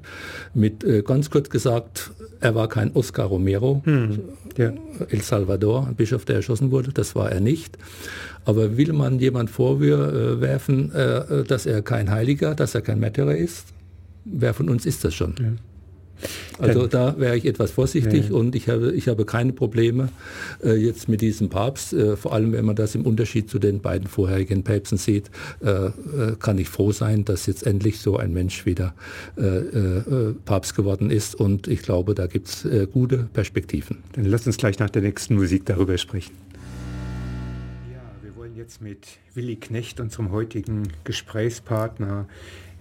[0.53, 4.19] Mit äh, ganz kurz gesagt, er war kein Oscar Romero, hm,
[4.57, 4.73] ja.
[5.09, 7.77] El Salvador, ein Bischof, der erschossen wurde, das war er nicht.
[8.45, 13.35] Aber will man jemand vorwerfen, äh, äh, dass er kein Heiliger, dass er kein Märtyrer
[13.35, 13.67] ist?
[14.25, 15.35] Wer von uns ist das schon?
[15.39, 15.51] Ja.
[16.57, 18.35] Also da wäre ich etwas vorsichtig ja.
[18.35, 20.09] und ich habe, ich habe keine Probleme
[20.63, 21.93] äh, jetzt mit diesem Papst.
[21.93, 25.31] Äh, vor allem, wenn man das im Unterschied zu den beiden vorherigen Päpsten sieht,
[25.63, 25.91] äh, äh
[26.39, 28.93] kann ich froh sein, dass jetzt endlich so ein Mensch wieder
[29.37, 31.35] äh, äh, Papst geworden ist.
[31.35, 33.97] Und ich glaube, da gibt es gute Perspektiven.
[34.13, 36.33] Dann lass uns gleich nach der nächsten Musik darüber sprechen.
[37.91, 42.27] Ja, wir wollen jetzt mit Willi Knecht, unserem heutigen Gesprächspartner,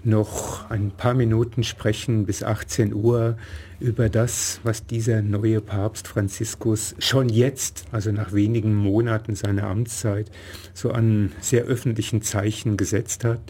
[0.05, 3.37] noch ein paar Minuten sprechen bis 18 Uhr
[3.81, 10.31] über das, was dieser neue Papst Franziskus schon jetzt, also nach wenigen Monaten seiner Amtszeit,
[10.75, 13.41] so an sehr öffentlichen Zeichen gesetzt hat.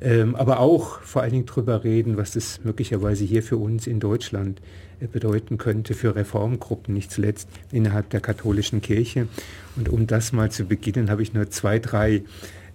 [0.00, 3.98] Ähm, aber auch vor allen Dingen darüber reden, was das möglicherweise hier für uns in
[4.00, 4.60] Deutschland
[5.00, 9.28] äh, bedeuten könnte, für Reformgruppen, nicht zuletzt innerhalb der katholischen Kirche.
[9.76, 12.22] Und um das mal zu beginnen, habe ich nur zwei, drei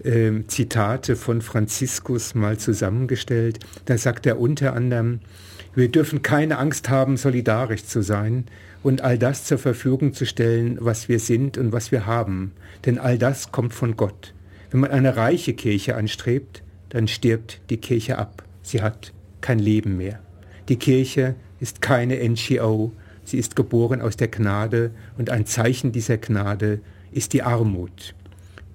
[0.04, 3.60] äh, Zitate von Franziskus mal zusammengestellt.
[3.86, 5.20] Da sagt er unter anderem,
[5.76, 8.46] wir dürfen keine Angst haben, solidarisch zu sein
[8.84, 12.52] und all das zur Verfügung zu stellen, was wir sind und was wir haben.
[12.86, 14.34] Denn all das kommt von Gott.
[14.72, 18.44] Wenn man eine reiche Kirche anstrebt, dann stirbt die Kirche ab.
[18.62, 20.20] Sie hat kein Leben mehr.
[20.70, 22.91] Die Kirche ist keine NGO,
[23.24, 26.82] sie ist geboren aus der Gnade und ein Zeichen dieser Gnade
[27.12, 28.14] ist die Armut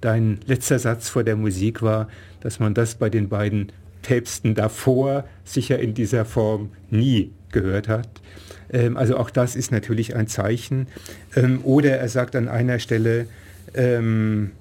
[0.00, 2.08] dein letzter Satz vor der Musik war,
[2.40, 3.72] dass man das bei den beiden
[4.02, 8.08] Päpsten davor sicher in dieser Form nie gehört hat.
[8.70, 10.86] Ähm, also auch das ist natürlich ein Zeichen.
[11.36, 13.26] Ähm, oder er sagt an einer Stelle,
[13.74, 14.52] ähm,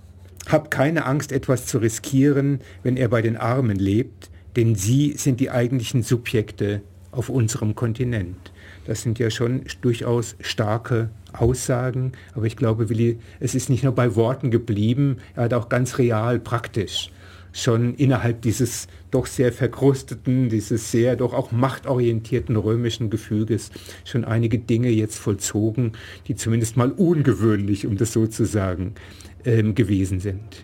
[0.48, 5.40] hab keine Angst, etwas zu riskieren, wenn er bei den Armen lebt, denn sie sind
[5.40, 6.82] die eigentlichen Subjekte
[7.12, 8.52] auf unserem Kontinent.
[8.88, 13.94] Das sind ja schon durchaus starke Aussagen, aber ich glaube, Willi, es ist nicht nur
[13.94, 17.12] bei Worten geblieben, er hat auch ganz real, praktisch
[17.52, 23.72] schon innerhalb dieses doch sehr verkrusteten, dieses sehr doch auch machtorientierten römischen Gefüges
[24.06, 25.92] schon einige Dinge jetzt vollzogen,
[26.28, 28.96] die zumindest mal ungewöhnlich, um das so zu sagen,
[29.44, 30.64] ähm, gewesen sind.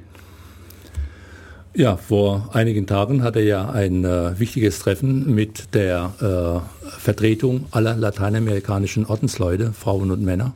[1.75, 7.65] Ja, vor einigen Tagen hat er ja ein äh, wichtiges Treffen mit der äh, Vertretung
[7.71, 10.53] aller lateinamerikanischen Ordensleute, Frauen und Männer,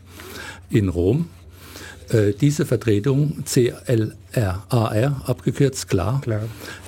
[0.69, 1.27] in Rom.
[2.09, 6.43] Äh, diese Vertretung, CLRAR, abgekürzt, klar, klar.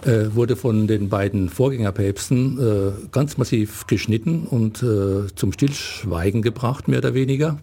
[0.06, 6.88] Äh, wurde von den beiden Vorgängerpäpsten äh, ganz massiv geschnitten und äh, zum Stillschweigen gebracht,
[6.88, 7.58] mehr oder weniger.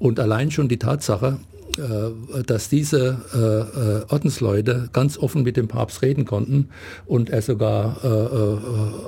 [0.00, 1.38] Und allein schon die Tatsache,
[2.46, 6.68] dass diese äh, äh, Ordensleute ganz offen mit dem Papst reden konnten
[7.06, 8.58] und er sogar äh, äh,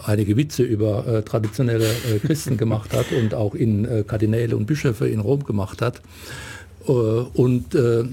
[0.04, 1.88] einige Witze über äh, traditionelle
[2.24, 6.00] Christen gemacht hat und auch in Kardinäle und Bischöfe in Rom gemacht hat.
[6.86, 8.04] Äh, und äh,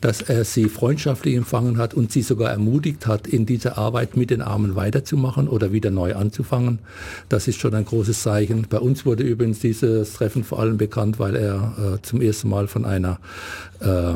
[0.00, 4.30] dass er sie freundschaftlich empfangen hat und sie sogar ermutigt hat, in dieser Arbeit mit
[4.30, 6.78] den Armen weiterzumachen oder wieder neu anzufangen.
[7.28, 8.66] Das ist schon ein großes Zeichen.
[8.68, 12.68] Bei uns wurde übrigens dieses Treffen vor allem bekannt, weil er äh, zum ersten Mal
[12.68, 13.18] von einer
[13.80, 14.12] äh,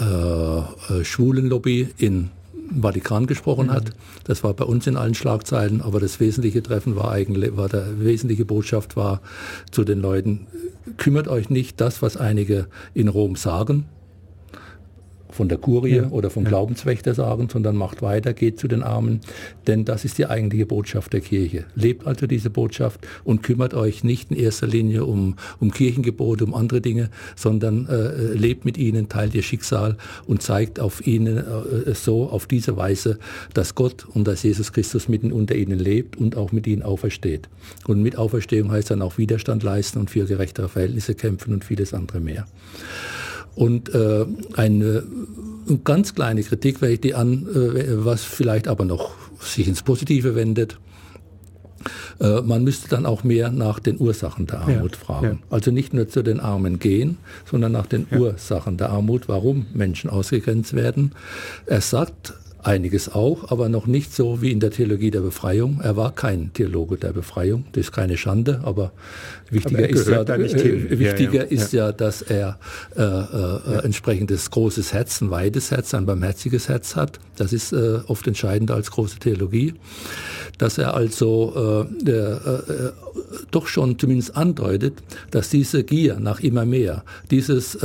[0.00, 2.30] äh, Schwulenlobby in
[2.80, 3.90] Vatikan gesprochen hat.
[4.24, 7.98] Das war bei uns in allen Schlagzeilen, aber das wesentliche Treffen war eigentlich, war der
[7.98, 9.20] wesentliche Botschaft war
[9.70, 10.46] zu den Leuten,
[10.96, 13.86] kümmert euch nicht das, was einige in Rom sagen,
[15.38, 16.08] von der Kurie ja.
[16.08, 16.48] oder vom ja.
[16.48, 19.20] Glaubenswächter sagen, sondern macht weiter, geht zu den Armen,
[19.68, 21.64] denn das ist die eigentliche Botschaft der Kirche.
[21.76, 26.54] Lebt also diese Botschaft und kümmert euch nicht in erster Linie um, um Kirchengebote, um
[26.54, 31.94] andere Dinge, sondern äh, lebt mit ihnen, teilt ihr Schicksal und zeigt auf ihnen äh,
[31.94, 33.20] so, auf diese Weise,
[33.54, 37.48] dass Gott und dass Jesus Christus mitten unter ihnen lebt und auch mit ihnen aufersteht.
[37.86, 41.94] Und mit Auferstehung heißt dann auch Widerstand leisten und für gerechtere Verhältnisse kämpfen und vieles
[41.94, 42.48] andere mehr.
[43.58, 45.02] Und äh, eine
[45.82, 50.36] ganz kleine Kritik, wenn ich die an, äh, was vielleicht aber noch sich ins Positive
[50.36, 50.78] wendet.
[52.20, 55.26] Äh, man müsste dann auch mehr nach den Ursachen der Armut ja, fragen.
[55.26, 55.38] Ja.
[55.50, 57.18] Also nicht nur zu den Armen gehen,
[57.50, 58.18] sondern nach den ja.
[58.18, 61.10] Ursachen der Armut, warum Menschen ausgegrenzt werden.
[61.66, 62.34] Er sagt
[62.68, 65.80] einiges auch, aber noch nicht so wie in der Theologie der Befreiung.
[65.82, 68.92] Er war kein Theologe der Befreiung, das ist keine Schande, aber
[69.50, 71.48] wichtiger, aber ist, ja, äh, wichtiger ja, ja.
[71.48, 72.58] ist ja, dass er
[72.94, 77.18] äh, äh, entsprechendes großes Herz, ein weites Herz, ein barmherziges Herz hat.
[77.36, 79.74] Das ist äh, oft entscheidender als große Theologie.
[80.58, 82.92] Dass er also äh, äh,
[83.50, 84.94] doch schon zumindest andeutet,
[85.30, 87.78] dass diese Gier nach immer mehr, dieses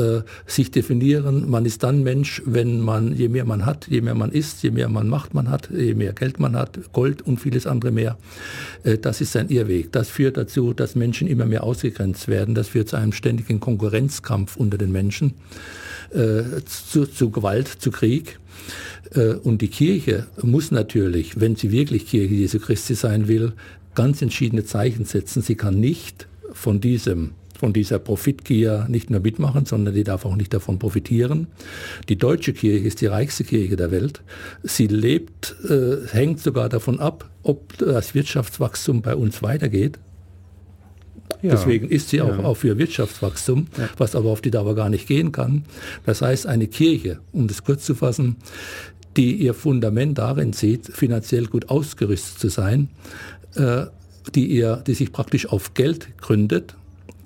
[0.47, 4.31] sich definieren, man ist dann Mensch, wenn man, je mehr man hat, je mehr man
[4.31, 7.67] isst, je mehr man Macht man hat, je mehr Geld man hat, Gold und vieles
[7.67, 8.17] andere mehr,
[9.01, 9.91] das ist sein Irrweg.
[9.91, 12.55] Das führt dazu, dass Menschen immer mehr ausgegrenzt werden.
[12.55, 15.33] Das führt zu einem ständigen Konkurrenzkampf unter den Menschen,
[16.11, 18.39] äh, zu, zu Gewalt, zu Krieg.
[19.13, 23.53] Äh, und die Kirche muss natürlich, wenn sie wirklich Kirche Jesu Christi sein will,
[23.95, 25.41] ganz entschiedene Zeichen setzen.
[25.41, 27.31] Sie kann nicht von diesem
[27.63, 31.47] von dieser Profitgier nicht nur mitmachen, sondern die darf auch nicht davon profitieren.
[32.09, 34.21] Die deutsche Kirche ist die reichste Kirche der Welt.
[34.63, 39.97] Sie lebt, äh, hängt sogar davon ab, ob das Wirtschaftswachstum bei uns weitergeht.
[41.41, 41.51] Ja.
[41.51, 42.43] Deswegen ist sie auch, ja.
[42.43, 43.87] auch für Wirtschaftswachstum, ja.
[43.97, 45.63] was aber auf die Dauer gar nicht gehen kann.
[46.05, 48.35] Das heißt, eine Kirche, um das kurz zu fassen,
[49.15, 52.89] die ihr Fundament darin sieht, finanziell gut ausgerüstet zu sein,
[53.55, 53.85] äh,
[54.35, 56.75] die, ihr, die sich praktisch auf Geld gründet,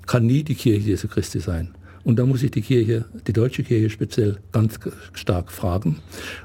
[0.06, 1.74] kann nie die Kirche Jesu Christi sein.
[2.08, 4.80] Und da muss ich die Kirche, die deutsche Kirche speziell ganz
[5.12, 5.96] stark fragen.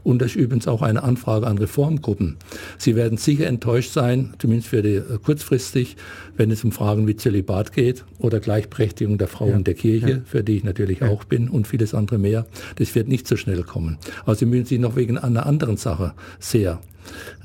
[0.03, 2.35] Und das ist übrigens auch eine Anfrage an Reformgruppen.
[2.77, 5.95] Sie werden sicher enttäuscht sein, zumindest für die äh, kurzfristig,
[6.35, 9.59] wenn es um Fragen wie Zölibat geht oder Gleichberechtigung der Frau ja.
[9.59, 10.21] der Kirche, ja.
[10.25, 11.07] für die ich natürlich ja.
[11.07, 12.45] auch bin und vieles andere mehr.
[12.75, 13.97] Das wird nicht so schnell kommen.
[14.23, 16.81] Aber Sie müssen sich noch wegen einer anderen Sache sehr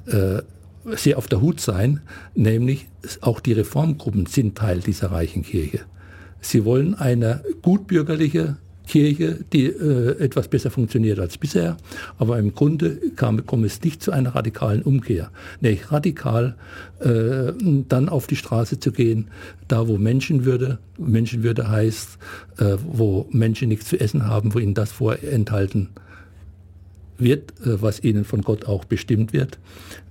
[0.07, 0.43] äh,
[0.85, 2.01] sehr auf der Hut sein,
[2.35, 2.87] nämlich
[3.21, 5.81] auch die Reformgruppen sind Teil dieser reichen Kirche.
[6.41, 8.57] Sie wollen eine gutbürgerliche
[8.89, 11.77] Kirche, die äh, etwas besser funktioniert als bisher.
[12.19, 15.31] Aber im Grunde kam, kommt es nicht zu einer radikalen Umkehr.
[15.61, 16.57] Nämlich radikal
[17.01, 17.53] äh,
[17.89, 19.29] dann auf die Straße zu gehen,
[19.69, 22.19] da wo Menschenwürde, Menschenwürde heißt,
[22.59, 25.91] äh, wo Menschen nichts zu essen haben, wo ihnen das vorenthalten
[27.19, 29.59] wird, äh, was ihnen von Gott auch bestimmt wird,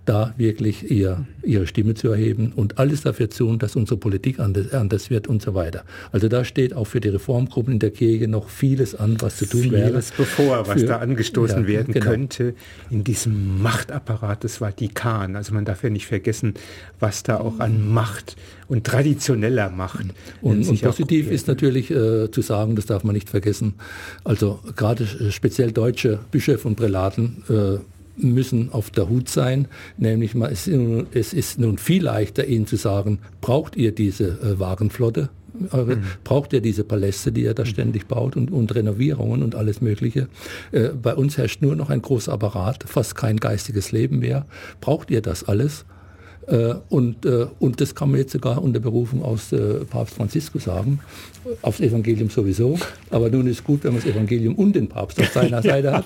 [0.07, 4.73] da wirklich ihr, ihre Stimme zu erheben und alles dafür tun, dass unsere Politik anders,
[4.73, 5.83] anders wird und so weiter.
[6.11, 9.45] Also da steht auch für die Reformgruppen in der Kirche noch vieles an, was zu
[9.45, 9.89] tun vieles wäre.
[9.89, 12.05] Vieles bevor, was für, da angestoßen ja, werden genau.
[12.05, 12.55] könnte
[12.89, 15.35] in diesem Machtapparat des Vatikan.
[15.35, 16.53] Also man darf ja nicht vergessen,
[16.99, 18.37] was da auch an Macht
[18.69, 20.05] und traditioneller Macht.
[20.41, 23.73] Und, und positiv ist natürlich äh, zu sagen, das darf man nicht vergessen,
[24.23, 27.77] also gerade speziell deutsche Bischöfe und Prälaten äh,
[28.18, 33.76] müssen auf der Hut sein, nämlich es ist nun viel leichter, ihnen zu sagen, braucht
[33.76, 35.30] ihr diese äh, Wagenflotte?
[35.72, 36.03] Eure, mhm.
[36.24, 37.68] Braucht ihr diese Paläste, die ihr da mhm.
[37.68, 40.28] ständig baut und, und Renovierungen und alles Mögliche?
[40.72, 44.45] Äh, bei uns herrscht nur noch ein großer Apparat, fast kein geistiges Leben mehr.
[44.82, 45.86] Braucht ihr das alles?
[46.47, 50.63] Äh, und, äh, und das kann man jetzt sogar unter Berufung aus äh, Papst Franziskus
[50.63, 50.99] sagen,
[51.61, 52.77] aufs Evangelium sowieso.
[53.09, 56.05] Aber nun ist gut, wenn man das Evangelium und den Papst auf seiner Seite hat.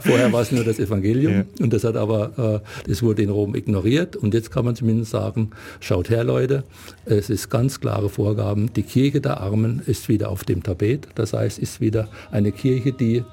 [0.00, 1.44] Vorher war es nur das Evangelium ja.
[1.60, 4.16] und das hat aber, das wurde in Rom ignoriert.
[4.16, 6.64] Und jetzt kann man zumindest sagen, schaut her Leute,
[7.04, 11.08] es ist ganz klare Vorgaben, die Kirche der Armen ist wieder auf dem Tapet.
[11.14, 13.24] Das heißt, ist wieder eine Kirche, die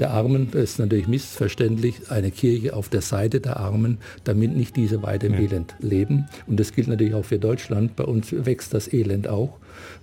[0.00, 4.76] der Armen, das ist natürlich missverständlich, eine Kirche auf der Seite der Armen, damit nicht
[4.76, 5.40] diese weiter im ja.
[5.40, 6.28] Elend leben leben.
[6.46, 7.96] Und das gilt natürlich auch für Deutschland.
[7.96, 9.58] Bei uns wächst das Elend auch.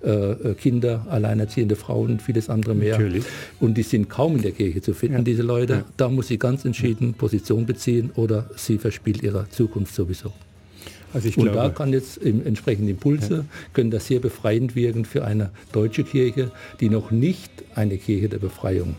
[0.06, 2.98] Äh, äh, Kinder, alleinerziehende Frauen und vieles andere mehr.
[2.98, 3.24] Natürlich.
[3.60, 5.24] Und die sind kaum in der Kirche zu finden, ja.
[5.24, 5.74] diese Leute.
[5.74, 5.86] Ja.
[5.98, 10.32] Da muss sie ganz entschieden Position beziehen oder sie verspielt ihre Zukunft sowieso.
[11.12, 13.46] Also und glaube, da kann jetzt im entsprechenden Impulse, ja.
[13.74, 16.52] können das sehr befreiend wirken für eine deutsche Kirche,
[16.82, 18.96] die noch nicht eine Kirche der Befreiung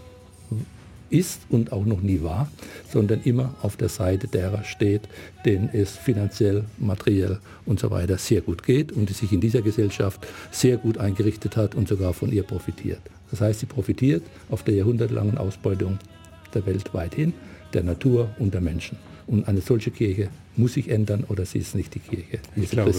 [1.10, 2.48] ist und auch noch nie war,
[2.90, 5.02] sondern immer auf der Seite derer steht,
[5.44, 9.62] denen es finanziell, materiell und so weiter sehr gut geht und die sich in dieser
[9.62, 13.00] Gesellschaft sehr gut eingerichtet hat und sogar von ihr profitiert.
[13.30, 15.98] Das heißt, sie profitiert auf der jahrhundertelangen Ausbeutung
[16.54, 17.34] der Welt weithin,
[17.72, 18.96] der Natur und der Menschen.
[19.26, 22.38] Und eine solche Kirche muss sich ändern oder sie ist nicht die Kirche.
[22.54, 22.94] Ich glaube,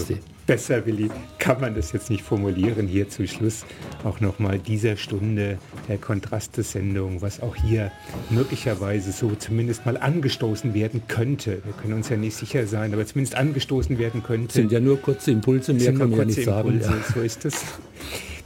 [0.46, 2.86] besser, Willi, kann man das jetzt nicht formulieren.
[2.86, 3.64] Hier zu Schluss
[4.04, 5.58] auch nochmal dieser Stunde
[5.88, 7.90] der Kontraste-Sendung, was auch hier
[8.30, 11.62] möglicherweise so zumindest mal angestoßen werden könnte.
[11.64, 14.52] Wir können uns ja nicht sicher sein, aber zumindest angestoßen werden könnte.
[14.52, 17.02] Sind ja nur kurze Impulse, mehr kann man ja nicht Impulse, sagen.
[17.08, 17.14] Ja.
[17.14, 17.54] So ist es.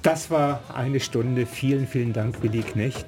[0.03, 1.47] Das war eine Stunde.
[1.47, 3.07] Vielen, vielen Dank, Willi Knecht,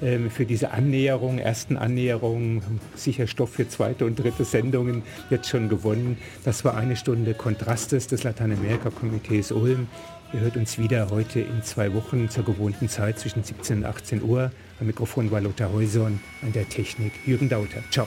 [0.00, 2.62] ähm, für diese Annäherung, ersten Annäherung.
[2.94, 6.18] Sicher Stoff für zweite und dritte Sendungen jetzt schon gewonnen.
[6.44, 9.88] Das war eine Stunde Kontrastes des Lateinamerika-Komitees Ulm.
[10.32, 14.22] Ihr hört uns wieder heute in zwei Wochen zur gewohnten Zeit zwischen 17 und 18
[14.22, 14.52] Uhr.
[14.78, 17.82] Am Mikrofon war Lothar Heuson, an der Technik Jürgen Dauter.
[17.90, 18.06] Ciao.